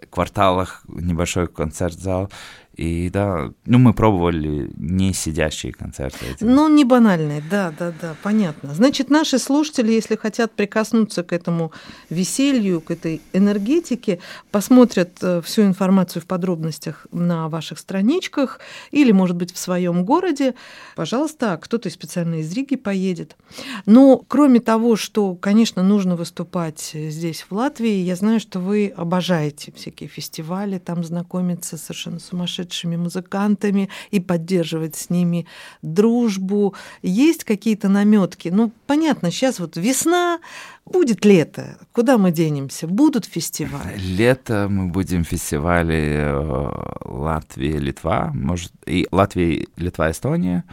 кварталах 0.10 0.84
небольшой 0.88 1.48
концерт-зал. 1.48 2.30
И 2.76 3.10
да, 3.10 3.52
ну 3.66 3.80
мы 3.80 3.94
пробовали 3.94 4.70
не 4.76 5.14
сидящие 5.14 5.72
концерты. 5.72 6.26
Эти. 6.30 6.44
Ну, 6.44 6.68
не 6.68 6.84
банальные, 6.84 7.42
да, 7.50 7.74
да, 7.78 7.94
да, 8.02 8.16
понятно. 8.22 8.74
Значит, 8.74 9.10
наши 9.10 9.40
слушатели, 9.40 9.94
если 9.94 10.16
хотят 10.16 10.52
прикоснуться 10.52 11.24
к 11.24 11.32
этому 11.32 11.72
веселью, 12.10 12.82
к 12.82 12.92
этой 12.92 13.22
энергетике, 13.32 14.20
посмотрят 14.52 15.18
э, 15.22 15.42
всю 15.42 15.62
информацию 15.64 16.22
в 16.22 16.26
подробностях 16.26 17.08
на 17.14 17.48
ваших 17.48 17.80
страничках 17.80 18.60
или, 18.92 19.14
может 19.14 19.38
быть, 19.38 19.54
в 19.54 19.58
своем 19.58 20.04
городе. 20.04 20.54
Пожалуйста, 20.98 21.58
кто-то 21.62 21.90
специально 21.90 22.36
из 22.36 22.52
Риги 22.54 22.76
поедет. 22.76 23.38
Но 23.86 24.18
кроме 24.28 24.60
того, 24.60 24.98
что, 24.98 25.36
конечно, 25.36 25.82
нужно 25.82 26.18
выступать 26.18 26.92
здесь, 26.94 27.46
в 27.50 27.54
Латвии, 27.54 28.04
я 28.04 28.18
знаю, 28.18 28.42
что 28.42 28.60
вы 28.60 28.94
обожаете 28.96 29.72
всякие 29.72 30.10
фестивали, 30.10 30.78
там 30.78 31.04
знакомиться 31.04 31.78
совершенно 31.78 32.20
сумасшедшие 32.20 32.65
сумасшедшими 32.66 32.98
музыкантами 32.98 33.90
и 34.12 34.20
поддерживать 34.20 34.96
с 34.96 35.10
ними 35.10 35.46
дружбу. 35.82 36.74
Есть 37.04 37.44
какие-то 37.44 37.90
наметки? 37.90 38.50
Ну, 38.50 38.72
понятно, 38.88 39.32
сейчас 39.32 39.60
вот 39.60 39.78
весна, 39.78 40.40
Будет 40.88 41.26
лето, 41.26 41.78
куда 41.94 42.20
мы 42.20 42.32
денемся? 42.32 42.88
Будут 42.88 43.26
фестивали? 43.26 43.98
Лето 43.98 44.68
мы 44.70 44.92
будем 44.92 45.24
в 45.24 45.28
фестивале 45.28 46.28
э, 46.28 46.72
Латвия, 47.06 47.80
Литва, 47.80 48.32
может, 48.36 48.72
и 48.86 49.08
Латвия, 49.12 49.66
Литва, 49.78 50.12
Эстония. 50.12 50.64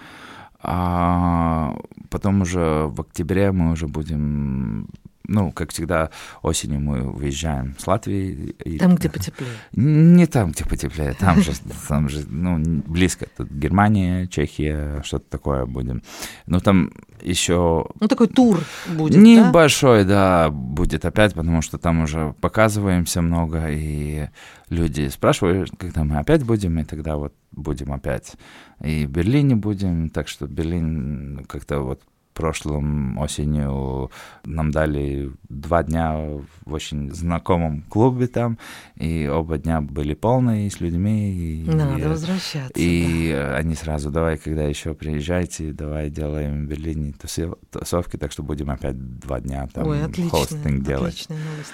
А 0.61 1.75
потом 2.11 2.43
уже 2.43 2.89
в 2.89 3.01
октябре 3.01 3.53
мы 3.53 3.73
уже 3.73 3.87
будем 3.87 4.87
ну, 5.27 5.53
как 5.53 5.71
всегда, 5.71 6.11
осенью 6.43 6.81
мы 6.81 7.11
выезжаем 7.11 7.75
с 7.79 7.87
Латвии. 7.87 8.55
И... 8.65 8.79
Там, 8.79 8.97
где 8.97 9.09
потеплее? 9.09 9.53
Не 9.73 10.27
там, 10.27 10.53
где 10.53 10.65
потеплее, 10.65 11.15
там 11.15 11.43
же, 11.43 11.53
там 11.89 12.09
же, 12.09 12.25
ну, 12.29 12.59
близко. 12.87 13.27
Тут 13.37 13.51
Германия, 13.51 14.27
Чехия, 14.27 15.03
что-то 15.05 15.31
такое 15.31 15.67
будем. 15.67 16.03
Ну, 16.47 16.61
там 16.61 16.93
еще... 17.23 17.87
Ну, 18.01 18.09
такой 18.09 18.29
тур 18.29 18.61
будет, 18.89 19.17
Небольшой, 19.17 20.05
да? 20.05 20.49
да, 20.49 20.51
будет 20.51 21.05
опять, 21.05 21.35
потому 21.35 21.63
что 21.63 21.79
там 21.79 22.03
уже 22.03 22.35
показываемся 22.41 23.23
много, 23.23 23.67
и 23.69 24.29
люди 24.69 25.09
спрашивают, 25.09 25.71
когда 25.79 26.05
мы 26.05 26.19
опять 26.19 26.43
будем, 26.43 26.79
и 26.79 26.85
тогда 26.85 27.17
вот 27.17 27.33
будем 27.53 27.93
опять. 27.93 28.33
И 28.83 29.07
в 29.07 29.11
Берлине 29.11 29.55
будем, 29.55 30.11
так 30.11 30.29
что 30.29 30.47
Берлин 30.47 31.45
как-то 31.49 31.81
вот 31.81 32.03
прошлом 32.33 33.19
осенью 33.19 34.11
нам 34.45 34.71
дали 34.71 35.33
два 35.49 35.83
дня 35.83 36.15
в 36.65 36.73
очень 36.73 37.13
знакомом 37.13 37.83
клубе 37.89 38.27
там, 38.27 38.59
и 38.97 39.29
оба 39.29 39.59
дня 39.59 39.81
были 39.81 40.15
полные 40.15 40.71
с 40.71 40.81
людьми. 40.81 41.33
И, 41.33 41.65
Надо 41.71 41.99
и, 41.99 42.07
возвращаться. 42.07 42.73
И 42.77 43.33
да. 43.33 43.57
они 43.57 43.75
сразу, 43.75 44.11
давай, 44.11 44.39
когда 44.39 44.65
еще 44.65 44.95
приезжайте, 44.95 45.73
давай 45.73 46.11
делаем 46.11 46.67
в 46.67 46.69
Берлине 46.69 47.15
тусовки, 47.71 48.17
так 48.17 48.33
что 48.33 48.43
будем 48.43 48.71
опять 48.71 48.97
два 49.21 49.41
дня 49.41 49.69
там 49.73 49.87
Ой, 49.87 50.03
отлично, 50.05 50.31
хостинг 50.31 50.85
делать. 50.85 51.15
Отличная 51.15 51.39
новость. 51.39 51.73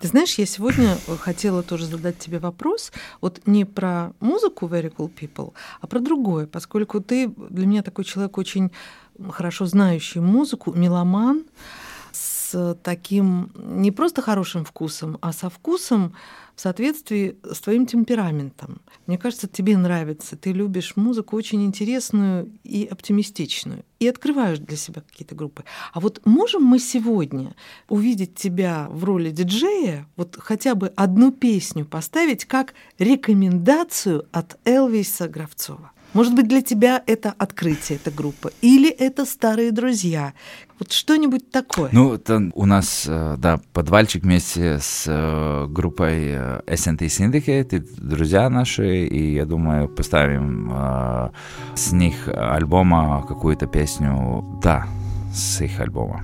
Ты 0.00 0.08
знаешь, 0.08 0.34
я 0.38 0.46
сегодня 0.46 0.96
хотела 1.20 1.62
тоже 1.62 1.86
задать 1.86 2.18
тебе 2.18 2.38
вопрос, 2.38 2.92
вот 3.20 3.40
не 3.46 3.64
про 3.64 4.12
музыку 4.20 4.66
Very 4.66 4.92
Cool 4.94 5.10
People, 5.12 5.52
а 5.80 5.86
про 5.86 6.00
другое, 6.00 6.46
поскольку 6.46 7.00
ты 7.00 7.28
для 7.28 7.66
меня 7.66 7.82
такой 7.82 8.04
человек 8.04 8.38
очень 8.38 8.70
хорошо 9.30 9.66
знающий 9.66 10.20
музыку, 10.20 10.72
меломан, 10.72 11.44
с 12.12 12.76
таким 12.82 13.50
не 13.56 13.90
просто 13.90 14.22
хорошим 14.22 14.64
вкусом, 14.64 15.18
а 15.20 15.32
со 15.32 15.50
вкусом 15.50 16.14
в 16.56 16.60
соответствии 16.60 17.36
с 17.44 17.60
твоим 17.60 17.86
темпераментом. 17.86 18.80
Мне 19.06 19.16
кажется, 19.16 19.46
тебе 19.46 19.76
нравится, 19.76 20.36
ты 20.36 20.52
любишь 20.52 20.96
музыку 20.96 21.36
очень 21.36 21.64
интересную 21.64 22.50
и 22.64 22.84
оптимистичную, 22.84 23.84
и 24.00 24.08
открываешь 24.08 24.58
для 24.58 24.76
себя 24.76 25.02
какие-то 25.02 25.36
группы. 25.36 25.64
А 25.92 26.00
вот 26.00 26.20
можем 26.24 26.64
мы 26.64 26.80
сегодня 26.80 27.54
увидеть 27.88 28.34
тебя 28.34 28.88
в 28.90 29.04
роли 29.04 29.30
диджея, 29.30 30.08
вот 30.16 30.36
хотя 30.40 30.74
бы 30.74 30.92
одну 30.96 31.30
песню 31.30 31.84
поставить 31.84 32.44
как 32.44 32.74
рекомендацию 32.98 34.26
от 34.32 34.58
Элвиса 34.64 35.28
Гравцова? 35.28 35.92
Может 36.14 36.34
быть, 36.34 36.48
для 36.48 36.62
тебя 36.62 37.02
это 37.06 37.34
открытие, 37.36 37.98
эта 38.02 38.10
группа, 38.10 38.50
или 38.62 38.90
это 38.90 39.24
старые 39.24 39.72
друзья. 39.72 40.32
Вот 40.78 40.92
что-нибудь 40.92 41.50
такое. 41.50 41.90
Ну, 41.92 42.14
это 42.14 42.50
у 42.54 42.64
нас, 42.64 43.04
э, 43.06 43.36
да, 43.38 43.60
подвальчик 43.72 44.22
вместе 44.22 44.78
с 44.80 45.04
э, 45.06 45.66
группой 45.68 46.28
э, 46.28 46.60
SNT 46.66 47.06
Syndicate, 47.06 47.84
друзья 47.98 48.48
наши, 48.48 49.06
и 49.06 49.34
я 49.34 49.44
думаю, 49.44 49.88
поставим 49.88 50.72
с 51.74 51.92
них 51.92 52.28
альбома 52.28 53.24
какую-то 53.26 53.66
песню, 53.66 54.58
да, 54.62 54.86
с 55.32 55.60
их 55.60 55.80
альбома. 55.80 56.22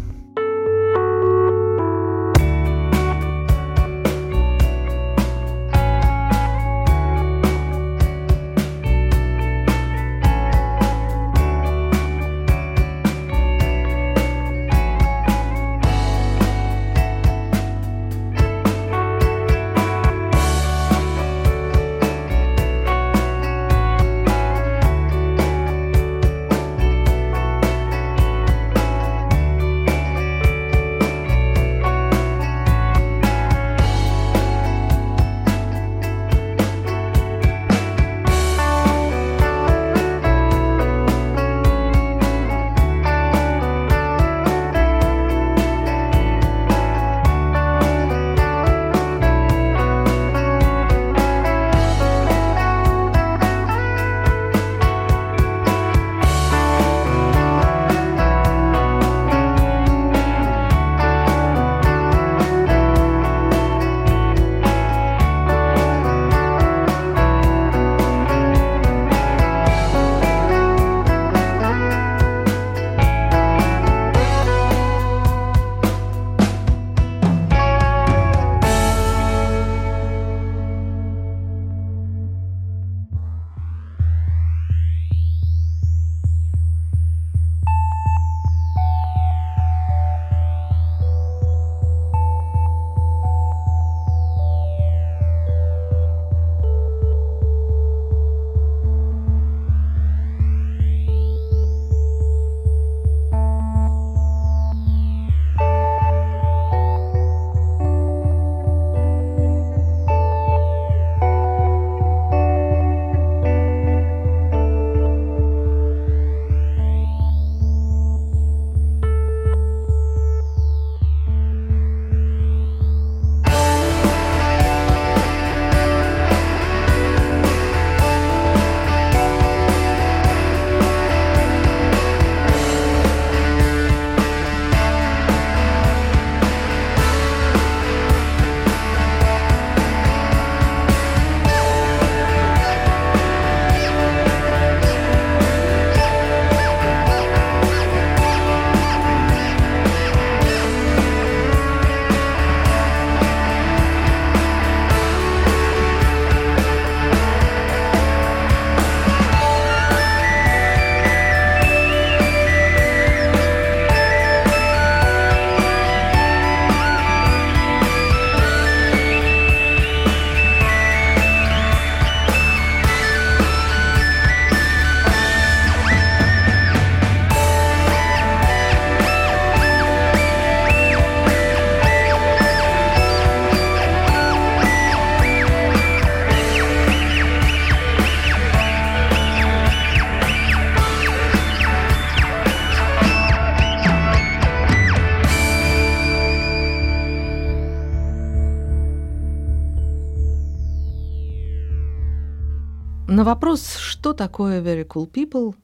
На 203.14 203.22
вопрос, 203.22 203.76
что 203.76 204.12
такое 204.12 204.60
Very 204.60 204.84
Cool 204.84 205.08
People, 205.08 205.54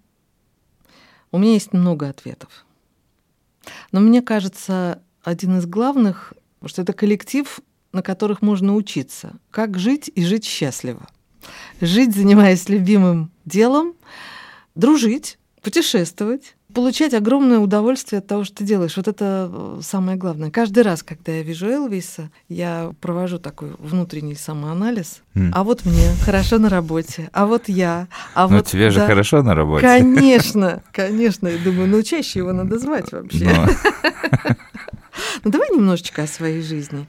у 1.32 1.38
меня 1.38 1.54
есть 1.54 1.72
много 1.72 2.08
ответов. 2.08 2.64
Но 3.90 3.98
мне 3.98 4.22
кажется, 4.22 5.02
один 5.24 5.58
из 5.58 5.66
главных, 5.66 6.32
что 6.64 6.82
это 6.82 6.92
коллектив, 6.92 7.58
на 7.92 8.02
которых 8.02 8.40
можно 8.40 8.76
учиться, 8.76 9.32
как 9.50 9.80
жить 9.80 10.08
и 10.14 10.24
жить 10.24 10.44
счастливо. 10.44 11.08
Жить, 11.80 12.14
занимаясь 12.14 12.68
любимым 12.68 13.32
делом, 13.44 13.96
дружить, 14.76 15.36
путешествовать, 15.60 16.54
получать 16.74 17.14
огромное 17.14 17.58
удовольствие 17.58 18.18
от 18.18 18.26
того, 18.26 18.44
что 18.44 18.56
ты 18.56 18.64
делаешь. 18.64 18.96
Вот 18.96 19.08
это 19.08 19.50
э, 19.52 19.80
самое 19.82 20.16
главное. 20.16 20.50
Каждый 20.50 20.82
раз, 20.82 21.02
когда 21.02 21.32
я 21.32 21.42
вижу 21.42 21.66
Элвиса, 21.66 22.30
я 22.48 22.92
провожу 23.00 23.38
такой 23.38 23.70
внутренний 23.78 24.34
самоанализ. 24.34 25.22
Mm. 25.34 25.50
А 25.52 25.64
вот 25.64 25.84
мне 25.84 26.10
хорошо 26.24 26.58
на 26.58 26.68
работе, 26.68 27.30
а 27.32 27.46
вот 27.46 27.68
я, 27.68 28.08
а 28.34 28.48
ну, 28.48 28.56
вот... 28.56 28.66
тебе 28.66 28.86
да, 28.86 28.90
же 28.90 29.00
хорошо 29.00 29.42
на 29.42 29.54
работе. 29.54 29.86
Конечно, 29.86 30.82
конечно. 30.92 31.48
Я 31.48 31.58
думаю, 31.58 31.88
ну 31.88 32.02
чаще 32.02 32.40
его 32.40 32.52
надо 32.52 32.78
звать 32.78 33.12
вообще. 33.12 33.44
Ну, 33.44 34.54
ну 35.44 35.50
давай 35.50 35.68
немножечко 35.70 36.22
о 36.22 36.26
своей 36.26 36.62
жизни 36.62 37.06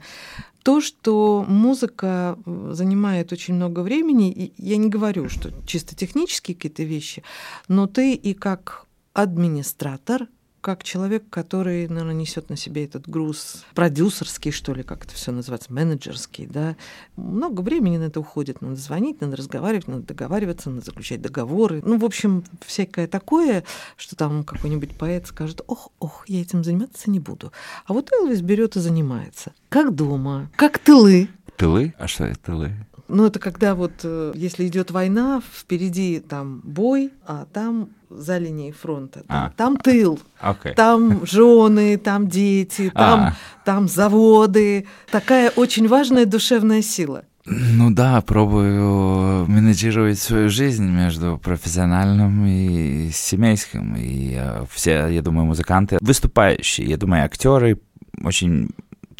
то, 0.62 0.80
что 0.80 1.44
музыка 1.48 2.38
э, 2.44 2.70
занимает 2.72 3.32
очень 3.32 3.54
много 3.54 3.80
времени, 3.80 4.30
и 4.30 4.52
я 4.58 4.76
не 4.76 4.88
говорю, 4.88 5.28
что 5.28 5.50
чисто 5.66 5.96
технические 5.96 6.54
какие-то 6.54 6.84
вещи, 6.84 7.22
но 7.68 7.86
ты 7.86 8.14
и 8.14 8.34
как 8.34 8.86
администратор, 9.12 10.28
как 10.62 10.84
человек, 10.84 11.24
который, 11.28 11.88
наверное, 11.88 12.14
несет 12.14 12.48
на 12.48 12.56
себе 12.56 12.84
этот 12.84 13.08
груз 13.08 13.64
продюсерский, 13.74 14.52
что 14.52 14.72
ли, 14.72 14.84
как 14.84 15.04
это 15.04 15.14
все 15.14 15.32
называется, 15.32 15.72
менеджерский, 15.72 16.46
да. 16.46 16.76
Много 17.16 17.62
времени 17.62 17.98
на 17.98 18.04
это 18.04 18.20
уходит. 18.20 18.62
Надо 18.62 18.76
звонить, 18.76 19.20
надо 19.20 19.36
разговаривать, 19.36 19.88
надо 19.88 20.02
договариваться, 20.04 20.70
надо 20.70 20.86
заключать 20.86 21.20
договоры. 21.20 21.82
Ну, 21.84 21.98
в 21.98 22.04
общем, 22.04 22.44
всякое 22.64 23.08
такое, 23.08 23.64
что 23.96 24.14
там 24.14 24.44
какой-нибудь 24.44 24.96
поэт 24.96 25.26
скажет, 25.26 25.62
ох, 25.66 25.90
ох, 25.98 26.24
я 26.28 26.40
этим 26.40 26.62
заниматься 26.62 27.10
не 27.10 27.18
буду. 27.18 27.52
А 27.84 27.92
вот 27.92 28.12
Элвис 28.12 28.40
берет 28.40 28.76
и 28.76 28.80
занимается. 28.80 29.52
Как 29.68 29.92
дома, 29.92 30.48
как 30.54 30.78
тылы. 30.78 31.28
Тылы? 31.56 31.92
А 31.98 32.06
что 32.06 32.24
это 32.24 32.38
тылы? 32.38 32.72
Ну, 33.08 33.26
это 33.26 33.38
когда 33.38 33.74
вот, 33.74 33.92
э, 34.04 34.32
если 34.34 34.66
идет 34.66 34.90
война, 34.90 35.42
впереди 35.52 36.20
там 36.20 36.60
бой, 36.64 37.10
а 37.26 37.46
там 37.52 37.90
за 38.08 38.38
линией 38.38 38.72
фронта. 38.72 39.22
А. 39.28 39.52
Там 39.56 39.76
тыл, 39.76 40.20
okay. 40.40 40.74
там 40.74 41.26
жены, 41.26 41.98
там 41.98 42.28
дети, 42.28 42.90
там, 42.94 43.20
а. 43.20 43.36
там 43.64 43.88
заводы. 43.88 44.86
Такая 45.10 45.50
очень 45.50 45.88
важная 45.88 46.26
душевная 46.26 46.82
сила. 46.82 47.24
Ну 47.44 47.90
да, 47.90 48.20
пробую 48.20 49.46
менеджировать 49.48 50.18
свою 50.20 50.48
жизнь 50.48 50.86
между 50.86 51.40
профессиональным 51.42 52.46
и 52.46 53.10
семейским. 53.12 53.96
И 53.96 54.36
э, 54.38 54.64
все, 54.70 55.08
я 55.08 55.22
думаю, 55.22 55.46
музыканты, 55.46 55.98
выступающие, 56.00 56.86
я 56.86 56.96
думаю, 56.96 57.24
актеры 57.24 57.80
очень 58.22 58.70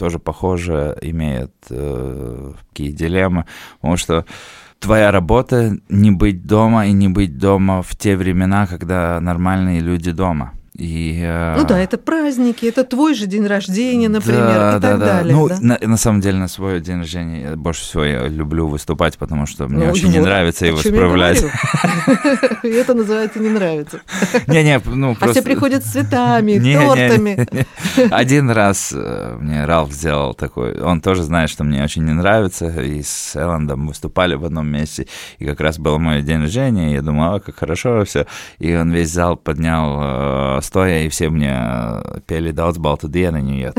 тоже 0.02 0.18
похоже 0.18 0.98
имеют 1.00 1.52
э, 1.70 2.54
такие 2.70 2.90
дилеммы, 2.90 3.44
потому 3.76 3.96
что 3.96 4.26
твоя 4.80 5.12
работа 5.12 5.76
не 5.88 6.10
быть 6.10 6.44
дома 6.44 6.88
и 6.88 6.92
не 6.92 7.08
быть 7.08 7.38
дома 7.38 7.82
в 7.82 7.94
те 7.94 8.16
времена, 8.16 8.66
когда 8.66 9.20
нормальные 9.20 9.78
люди 9.78 10.10
дома. 10.10 10.54
И, 10.78 11.20
э... 11.22 11.56
Ну 11.58 11.66
да, 11.66 11.78
это 11.78 11.98
праздники, 11.98 12.64
это 12.64 12.84
твой 12.84 13.14
же 13.14 13.26
день 13.26 13.46
рождения, 13.46 14.08
например, 14.08 14.46
да, 14.46 14.76
и 14.78 14.80
так 14.80 14.98
да. 14.98 15.06
далее. 15.06 15.36
Ну, 15.36 15.48
да? 15.48 15.58
на, 15.60 15.78
на 15.78 15.96
самом 15.98 16.22
деле, 16.22 16.38
на 16.38 16.48
свой 16.48 16.80
день 16.80 17.00
рождения 17.00 17.56
больше 17.56 17.82
всего 17.82 18.04
я 18.04 18.26
люблю 18.26 18.66
выступать, 18.66 19.18
потому 19.18 19.44
что 19.44 19.68
мне 19.68 19.84
ну, 19.84 19.90
очень 19.90 20.06
вот, 20.06 20.14
не 20.14 20.20
нравится 20.20 20.64
его 20.64 20.78
справлять. 20.78 21.44
И 22.62 22.68
это 22.68 22.94
называется 22.94 23.38
не 23.38 23.50
нравится. 23.50 24.00
Не-не, 24.46 24.80
ну 24.86 25.14
просто... 25.14 25.26
А 25.26 25.32
все 25.32 25.42
приходят 25.42 25.84
с 25.84 25.92
цветами, 25.92 26.58
тортами. 26.74 27.46
Один 28.10 28.50
раз 28.50 28.94
э, 28.96 29.36
мне 29.38 29.66
Ралф 29.66 29.92
сделал 29.92 30.32
такой, 30.32 30.80
он 30.80 31.02
тоже 31.02 31.22
знает, 31.22 31.50
что 31.50 31.64
мне 31.64 31.84
очень 31.84 32.04
не 32.04 32.12
нравится, 32.12 32.68
и 32.80 33.02
с 33.02 33.36
Эллендом 33.36 33.88
выступали 33.88 34.36
в 34.36 34.44
одном 34.46 34.68
месте, 34.68 35.06
и 35.38 35.44
как 35.44 35.60
раз 35.60 35.78
был 35.78 35.98
мой 35.98 36.22
день 36.22 36.40
рождения, 36.40 36.94
я 36.94 37.02
думал, 37.02 37.34
а, 37.34 37.40
как 37.40 37.58
хорошо 37.58 38.04
все, 38.06 38.26
и 38.58 38.74
он 38.74 38.90
весь 38.90 39.10
зал 39.10 39.36
поднял 39.36 40.61
все 40.62 41.28
мне 41.28 41.52
э, 41.54 42.20
пели 42.26 42.52
«Daudz 42.52 42.78
baltu 42.78 43.08
dienu», 43.08 43.42
и 43.52 43.60
я 43.60 43.72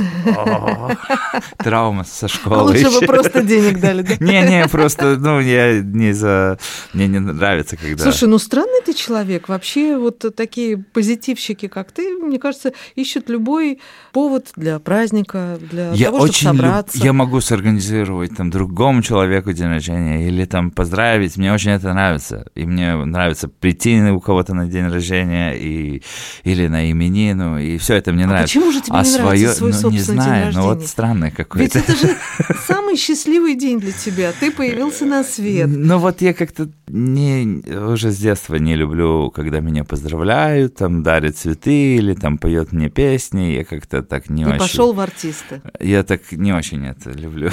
травма 1.58 2.04
со 2.04 2.28
школы. 2.28 2.58
А 2.58 2.64
лучше 2.64 3.00
бы 3.00 3.06
просто 3.06 3.42
денег 3.44 3.80
дали, 3.80 4.02
да? 4.02 4.16
Не-не, 4.20 4.68
просто, 4.68 5.18
ну, 5.18 5.40
я 5.40 5.82
не 5.82 6.14
за... 6.14 6.58
Мне 6.94 7.08
не 7.08 7.20
нравится, 7.20 7.78
когда... 7.78 8.04
Слушай, 8.04 8.28
ну, 8.28 8.38
странный 8.38 8.82
ты 8.86 8.94
человек. 8.94 9.50
Вообще, 9.50 9.98
вот 9.98 10.26
такие 10.36 10.78
позитивщики, 10.78 11.68
как 11.68 11.92
ты, 11.92 12.18
мне 12.18 12.40
кажется, 12.40 12.74
ищут 12.96 13.30
любой 13.30 13.80
повод 14.12 14.50
для 14.56 14.80
праздника, 14.80 15.58
для 15.60 15.92
я 15.94 16.08
того, 16.08 16.28
чтобы 16.28 16.34
собраться. 16.34 16.98
Люб... 16.98 17.06
Я 17.06 17.14
могу 17.14 17.42
сорганизовать 17.42 18.36
там 18.36 18.50
другому 18.50 19.02
человеку 19.02 19.54
день 19.54 19.68
рождения 19.68 20.28
или 20.28 20.46
там 20.46 20.72
поздравить. 20.72 21.38
Мне 21.38 21.54
очень 21.54 21.72
это 21.72 21.94
нравится. 21.94 22.48
И 22.56 22.66
мне 22.66 22.96
нравится 22.96 23.48
прийти 23.48 24.02
у 24.02 24.20
кого-то 24.20 24.54
на 24.54 24.68
день 24.68 24.88
рождения 24.88 25.54
и... 25.54 26.04
или 26.44 26.68
на 26.74 26.90
именину, 26.92 27.60
и 27.60 27.78
все 27.78 27.96
это 27.96 28.12
мне 28.12 28.26
а 28.26 28.28
нравится. 28.28 28.60
Почему 28.60 28.72
же 28.72 28.82
тебе 28.82 28.98
а 28.98 29.04
не 29.04 29.10
свое, 29.10 29.24
нравится 29.24 29.56
свой 29.56 29.74
ну, 29.84 29.90
не 29.92 30.00
знаю, 30.00 30.54
ну 30.54 30.62
вот 30.64 30.86
странный 30.86 31.30
какой-то. 31.32 31.64
Ведь 31.64 31.76
это 31.76 31.96
же 31.96 32.16
самый 32.68 32.98
счастливый 32.98 33.56
день 33.56 33.80
для 33.80 33.92
тебя. 33.92 34.32
Ты 34.40 34.52
появился 34.52 35.06
на 35.06 35.24
свет. 35.24 35.70
Ну 35.70 36.00
вот 36.00 36.22
я 36.22 36.34
как-то 36.34 36.70
не 36.88 37.64
уже 37.70 38.12
с 38.12 38.18
детства 38.18 38.56
не 38.56 38.76
люблю, 38.76 39.30
когда 39.30 39.60
меня 39.60 39.84
поздравляют, 39.84 40.76
там 40.76 41.04
дарят 41.04 41.38
цветы 41.38 41.96
или 41.96 42.16
там 42.16 42.38
поет 42.40 42.72
мне 42.72 42.90
песни. 42.90 43.54
Я 43.54 43.64
как-то 43.64 44.02
так 44.02 44.30
не 44.30 44.44
Ты 44.44 44.50
очень. 44.50 44.60
пошел 44.60 44.94
в 44.94 45.00
артисты. 45.00 45.62
Я 45.80 46.04
так 46.04 46.32
не 46.32 46.54
очень 46.54 46.88
это 46.88 47.12
люблю. 47.12 47.52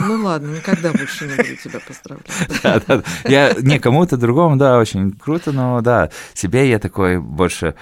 Ну 0.00 0.24
ладно, 0.24 0.56
никогда 0.56 0.90
больше 0.90 1.26
не 1.26 1.36
буду 1.36 1.56
тебя 1.62 1.80
поздравлять. 1.86 2.26
Да, 2.62 2.80
да. 2.86 3.02
Я 3.24 3.54
не 3.60 3.78
кому-то 3.78 4.16
другому, 4.16 4.56
да, 4.56 4.78
очень 4.78 5.12
круто, 5.12 5.52
но 5.52 5.80
да, 5.82 6.10
себе 6.34 6.68
я 6.68 6.78
такой 6.78 7.20
больше 7.20 7.74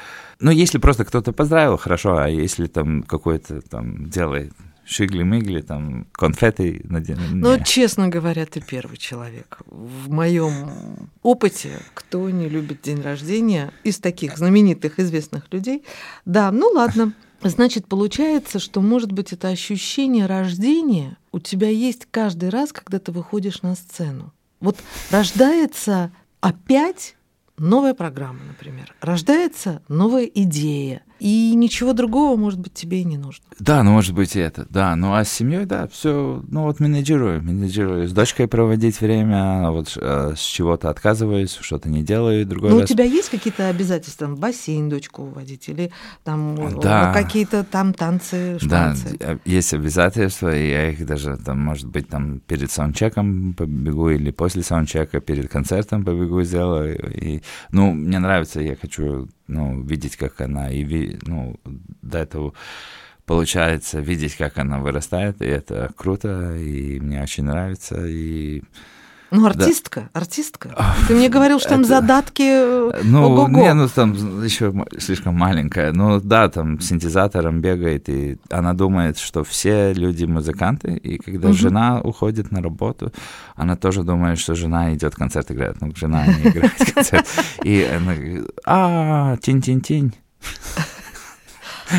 ну, 0.45 0.51
если 0.51 0.77
просто 0.77 1.07
кто-то 1.07 1.33
поздравил, 1.33 1.79
хорошо, 1.79 2.19
а 2.19 2.29
если 2.29 2.67
там 2.67 3.03
какой-то 3.03 3.63
там 3.63 4.11
делает 4.11 4.53
шигли-мигли, 4.85 5.63
там, 5.63 6.07
конфеты. 6.13 6.85
Ну, 6.85 7.59
честно 7.65 8.09
говоря, 8.09 8.45
ты 8.45 8.61
первый 8.61 8.99
человек 8.99 9.61
в 9.67 10.11
моем 10.11 11.09
опыте, 11.23 11.81
кто 11.95 12.29
не 12.29 12.51
любит 12.51 12.83
день 12.83 13.01
рождения 13.01 13.73
из 13.85 13.99
таких 13.99 14.37
знаменитых, 14.37 14.99
известных 14.99 15.51
людей. 15.51 15.83
Да, 16.27 16.51
ну 16.51 16.69
ладно. 16.75 17.15
Значит, 17.43 17.87
получается, 17.87 18.59
что, 18.59 18.83
может 18.83 19.13
быть, 19.13 19.33
это 19.33 19.49
ощущение 19.49 20.27
рождения 20.27 21.17
у 21.33 21.41
тебя 21.41 21.71
есть 21.71 22.07
каждый 22.11 22.51
раз, 22.51 22.75
когда 22.75 22.99
ты 22.99 23.13
выходишь 23.13 23.63
на 23.63 23.77
сцену. 23.77 24.35
Вот 24.61 24.77
рождается 25.11 26.13
опять 26.43 27.17
новая 27.59 27.95
программа, 27.95 28.41
например, 28.45 28.95
рождается 29.01 29.83
новая 29.89 30.25
идея– 30.25 31.03
и 31.21 31.55
ничего 31.55 31.93
другого, 31.93 32.37
может 32.37 32.59
быть, 32.59 32.75
тебе 32.75 33.01
и 33.01 33.05
не 33.05 33.17
нужно. 33.17 33.45
Да, 33.59 33.83
ну, 33.83 33.93
может 33.93 34.15
быть, 34.15 34.37
и 34.37 34.41
это, 34.41 34.67
да. 34.71 34.97
Ну, 34.97 35.15
а 35.15 35.25
с 35.25 35.33
семьей, 35.33 35.65
да, 35.65 35.87
все, 35.89 36.43
ну, 36.49 36.63
вот 36.65 36.81
менеджерую, 36.81 37.43
менеджерую. 37.43 38.09
С 38.09 38.13
дочкой 38.13 38.49
проводить 38.49 39.01
время, 39.01 39.71
вот 39.71 39.97
э, 40.01 40.35
с 40.37 40.41
чего-то 40.41 40.91
отказываюсь, 40.91 41.57
что-то 41.61 41.89
не 41.89 42.03
делаю, 42.03 42.45
другой 42.47 42.71
Ну, 42.71 42.81
раз... 42.81 42.91
у 42.91 42.93
тебя 42.93 43.05
есть 43.05 43.31
какие-то 43.31 43.69
обязательства, 43.69 44.27
в 44.27 44.39
бассейн 44.39 44.89
дочку 44.89 45.23
уводить 45.23 45.69
или 45.69 45.93
там 46.25 46.81
да. 46.81 47.13
какие-то 47.13 47.65
там 47.65 47.95
танцы, 47.95 48.59
шпанцы? 48.61 49.17
Да, 49.19 49.39
есть 49.45 49.73
обязательства, 49.73 50.55
и 50.55 50.69
я 50.69 50.91
их 50.91 51.07
даже, 51.07 51.37
там, 51.37 51.61
может 51.61 51.89
быть, 51.89 52.09
там 52.09 52.41
перед 52.41 52.71
саундчеком 52.71 53.55
побегу 53.55 54.11
или 54.11 54.31
после 54.31 54.63
саундчека, 54.63 55.21
перед 55.21 55.49
концертом 55.49 56.05
побегу, 56.05 56.43
сделаю. 56.43 57.13
И, 57.15 57.43
ну, 57.71 57.93
мне 57.93 58.19
нравится, 58.19 58.61
я 58.61 58.77
хочу 58.77 59.29
ну, 59.47 59.83
видеть, 59.83 60.17
как 60.17 60.41
она, 60.41 60.71
и 60.71 61.17
ну, 61.27 61.57
до 62.03 62.19
этого 62.19 62.55
получается 63.27 64.01
видеть, 64.01 64.37
как 64.37 64.59
она 64.59 64.79
вырастает, 64.79 65.41
и 65.43 65.47
это 65.47 65.91
круто, 65.97 66.57
и 66.57 67.01
мне 67.01 67.23
очень 67.23 67.45
нравится, 67.45 68.07
и 68.07 68.63
ну, 69.35 69.47
артистка, 69.47 70.09
да. 70.13 70.21
артистка. 70.21 70.95
Ты 71.09 71.15
мне 71.15 71.29
говорил, 71.29 71.59
что 71.59 71.71
там 71.71 71.81
это... 71.81 71.89
задатки 71.89 72.43
э, 72.43 73.01
Ну, 73.03 73.27
Ого-го. 73.27 73.49
не, 73.49 73.75
ну 73.75 73.89
там 73.89 74.13
еще 74.45 74.73
слишком 74.99 75.35
маленькая. 75.35 75.93
Ну 75.93 76.21
да, 76.21 76.49
там 76.49 76.81
синтезатором 76.81 77.61
бегает, 77.61 78.09
и 78.09 78.39
она 78.51 78.75
думает, 78.75 79.19
что 79.19 79.43
все 79.43 79.93
люди 79.93 80.25
музыканты, 80.25 80.95
и 80.95 81.19
когда 81.19 81.49
угу. 81.49 81.57
жена 81.57 82.01
уходит 82.01 82.53
на 82.53 82.63
работу, 82.63 83.13
она 83.57 83.77
тоже 83.77 84.05
думает, 84.05 84.39
что 84.39 84.55
жена 84.55 84.95
идет 84.95 85.15
концерт 85.15 85.51
играет. 85.51 85.81
Ну, 85.81 85.93
жена 85.97 86.27
не 86.27 86.51
играет 86.51 86.73
концерт. 86.95 87.27
И 87.63 87.83
она 87.83 88.15
говорит, 88.15 88.49
а, 88.65 89.37
тинь-тинь-тинь. 89.39 90.15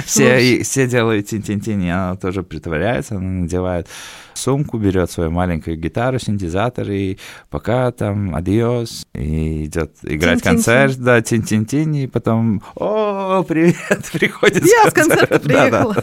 Все, 0.06 0.64
все 0.64 0.88
делают 0.88 1.28
тин-тин-тин, 1.28 1.82
и 1.82 1.90
она 1.90 2.16
тоже 2.16 2.44
притворяется, 2.44 3.16
она 3.16 3.42
надевает 3.42 3.88
сумку, 4.34 4.78
берет 4.78 5.12
свою 5.12 5.32
маленькую 5.32 5.78
гитару, 5.78 6.20
синтезатор, 6.20 6.90
и 6.90 7.18
пока 7.50 7.92
там 7.92 8.36
адиос, 8.36 9.06
и 9.14 9.66
идет 9.66 9.92
играть 10.04 10.42
концерт, 10.42 10.98
да, 10.98 11.22
тин-тин-тин, 11.22 11.94
и 11.94 12.08
потом, 12.08 12.62
о, 12.76 13.44
привет, 13.44 14.10
приходит 14.12 14.66
Я 14.66 14.90
с 14.90 14.94
концерта 14.94 15.40
приехала. 15.40 15.96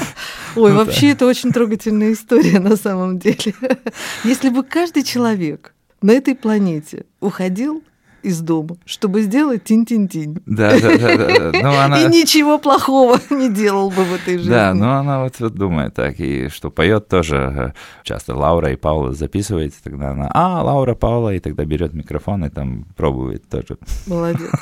Ой, 0.56 0.72
вообще 0.72 1.10
это 1.10 1.26
очень 1.26 1.52
трогательная 1.52 2.12
история 2.12 2.60
на 2.60 2.76
самом 2.76 3.18
деле. 3.18 3.54
Если 4.24 4.48
бы 4.48 4.62
каждый 4.62 5.02
человек 5.02 5.74
на 6.02 6.12
этой 6.12 6.34
планете 6.34 7.04
уходил 7.20 7.82
из 8.22 8.40
дома, 8.40 8.76
чтобы 8.84 9.22
сделать 9.22 9.64
тин-тин-тин. 9.64 10.42
Да, 10.46 10.78
да, 10.80 10.98
да. 10.98 11.16
да. 11.16 11.50
Ну, 11.62 11.76
она... 11.76 12.02
И 12.02 12.08
ничего 12.08 12.58
плохого 12.58 13.18
не 13.30 13.50
делал 13.50 13.90
бы 13.90 14.04
в 14.04 14.14
этой 14.14 14.38
жизни. 14.38 14.50
Да, 14.50 14.74
но 14.74 14.98
она 14.98 15.22
вот, 15.22 15.38
вот 15.38 15.54
думает 15.54 15.94
так, 15.94 16.18
и 16.20 16.48
что 16.48 16.70
поет 16.70 17.08
тоже 17.08 17.74
часто 18.02 18.34
Лаура 18.34 18.72
и 18.72 18.76
Паула 18.76 19.12
записывает, 19.12 19.74
тогда 19.82 20.10
она, 20.10 20.30
а, 20.32 20.62
Лаура, 20.62 20.94
Паула, 20.94 21.34
и 21.34 21.40
тогда 21.40 21.64
берет 21.64 21.92
микрофон 21.92 22.44
и 22.44 22.50
там 22.50 22.86
пробует 22.96 23.48
тоже. 23.48 23.78
Молодец. 24.06 24.50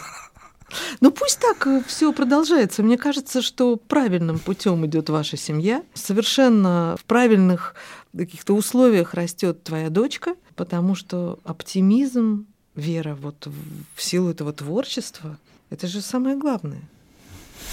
Ну 1.01 1.11
пусть 1.11 1.41
так 1.41 1.67
все 1.87 2.13
продолжается. 2.13 2.83
Мне 2.83 2.99
кажется, 2.99 3.43
что 3.43 3.77
правильным 3.77 4.39
путем 4.39 4.85
идет 4.87 5.09
ваша 5.09 5.37
семья. 5.37 5.83
Совершенно 5.95 6.97
в 6.99 7.05
правильных 7.05 7.75
каких-то 8.17 8.55
условиях 8.55 9.15
растет 9.15 9.63
твоя 9.65 9.91
дочка, 9.91 10.35
потому 10.57 10.95
что 10.95 11.39
оптимизм, 11.45 12.47
вера 12.79 13.15
вот 13.15 13.49
в 13.95 14.03
силу 14.03 14.31
этого 14.31 14.53
творчества, 14.53 15.39
это 15.71 15.87
же 15.87 16.01
самое 16.01 16.37
главное. 16.37 16.83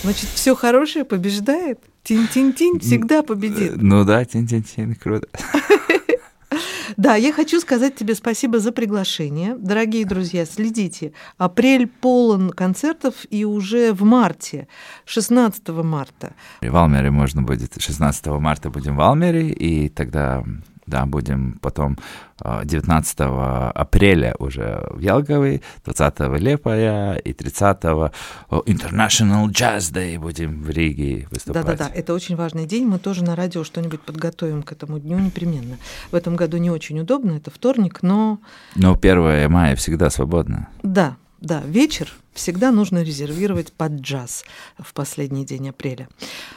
Значит, 0.03 0.30
все 0.34 0.56
хорошее 0.56 1.06
побеждает. 1.06 1.80
Тин-тин-тин 2.03 2.80
всегда 2.80 3.24
победит. 3.24 3.74
Ну 3.78 4.03
да, 4.03 4.24
тин-тин-тин, 4.26 4.95
круто. 4.95 5.28
Да, 6.97 7.16
я 7.16 7.34
хочу 7.34 7.60
сказать 7.60 7.95
тебе 7.95 8.16
спасибо 8.16 8.60
за 8.60 8.72
приглашение. 8.72 9.56
Дорогие 9.58 10.06
друзья, 10.06 10.45
следите. 10.45 11.12
Апрель 11.38 11.88
полон 11.88 12.51
концертов 12.51 13.14
и 13.30 13.43
уже 13.43 13.91
в 13.91 14.03
марте, 14.03 14.68
16 15.06 15.68
марта. 15.70 16.34
В 16.62 16.70
Валмере 16.70 17.12
можно 17.12 17.41
будет, 17.41 17.74
16 17.78 18.28
марта 18.28 18.70
будем 18.70 18.95
в 18.95 18.97
Валмере, 18.99 19.49
и 19.49 19.89
тогда 19.89 20.43
да, 20.88 21.06
будем 21.06 21.58
потом 21.62 21.98
19 22.42 23.16
а, 23.22 23.72
апреля 23.72 24.36
уже 24.40 24.88
в 24.92 25.00
Ялговой, 25.00 25.62
20 25.86 26.20
Лепая 26.40 27.16
и 27.16 27.34
30 27.34 27.84
International 27.84 29.48
Jazz 29.48 29.94
Day 29.94 30.20
будем 30.20 30.62
в 30.62 30.70
Риге 30.70 31.28
выступать. 31.32 31.66
Да-да-да, 31.66 31.92
это 31.94 32.14
очень 32.14 32.36
важный 32.36 32.66
день. 32.66 32.86
Мы 32.86 33.00
тоже 33.00 33.24
на 33.24 33.36
радио 33.36 33.64
что-нибудь 33.64 34.02
подготовим 34.02 34.64
к 34.64 34.72
этому 34.72 35.00
дню 35.00 35.18
непременно. 35.20 35.78
В 36.12 36.16
этом 36.16 36.36
году 36.36 36.58
не 36.58 36.70
очень 36.70 37.00
удобно, 37.00 37.34
это 37.38 37.52
вторник, 37.52 38.00
но... 38.02 38.40
Но 38.76 38.94
1 38.94 39.52
мая 39.52 39.76
всегда 39.76 40.10
свободно. 40.10 40.68
Да, 40.84 41.16
да, 41.46 41.62
вечер 41.66 42.12
всегда 42.34 42.72
нужно 42.72 43.04
резервировать 43.04 43.72
под 43.72 43.93
джаз 44.02 44.43
в 44.78 44.93
последний 44.93 45.46
день 45.46 45.70
апреля. 45.70 46.10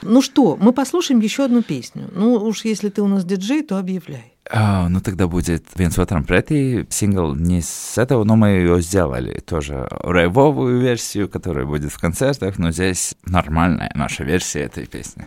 Ну 0.03 0.23
что, 0.23 0.57
мы 0.57 0.73
послушаем 0.73 1.21
еще 1.21 1.45
одну 1.45 1.63
песню. 1.63 2.11
Ну 2.13 2.35
уж 2.35 2.65
если 2.65 2.89
ты 2.89 3.03
у 3.03 3.07
нас 3.07 3.25
диджей, 3.25 3.63
то 3.63 3.79
объявляй. 3.79 4.35
А, 4.51 4.89
ну 4.89 5.01
тогда 5.01 5.29
будет 5.29 5.67
«Viens 5.77 5.99
otram 5.99 6.27
pretī» 6.27 6.87
сингл 6.89 7.35
не 7.35 7.61
с 7.61 7.99
этого, 7.99 8.25
но 8.25 8.35
мы 8.35 8.49
ее 8.49 8.81
сделали 8.81 9.41
тоже 9.41 9.87
рейвовую 10.03 10.81
версию, 10.81 11.29
которая 11.29 11.67
будет 11.67 11.93
в 11.93 12.01
концертах, 12.01 12.57
но 12.57 12.71
здесь 12.71 13.15
нормальная 13.27 13.93
наша 13.95 14.25
версия 14.25 14.61
этой 14.61 14.87
песни. 14.87 15.27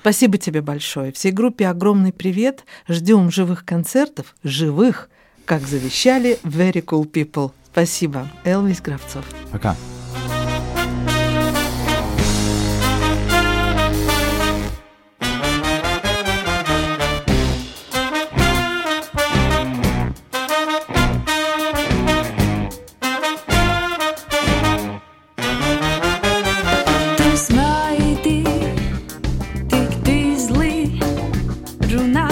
Спасибо 0.00 0.36
тебе 0.36 0.60
большое. 0.60 1.10
Всей 1.12 1.32
группе 1.32 1.68
огромный 1.68 2.12
привет. 2.12 2.64
Ждем 2.86 3.30
живых 3.30 3.64
концертов, 3.64 4.36
живых, 4.44 5.08
как 5.46 5.66
завещали 5.66 6.38
Very 6.44 6.84
Cool 6.84 7.10
People. 7.10 7.52
Спасибо. 7.72 8.28
Элвис 8.44 8.80
Кравцов. 8.80 9.24
Пока. 9.52 9.76
my 32.12 32.29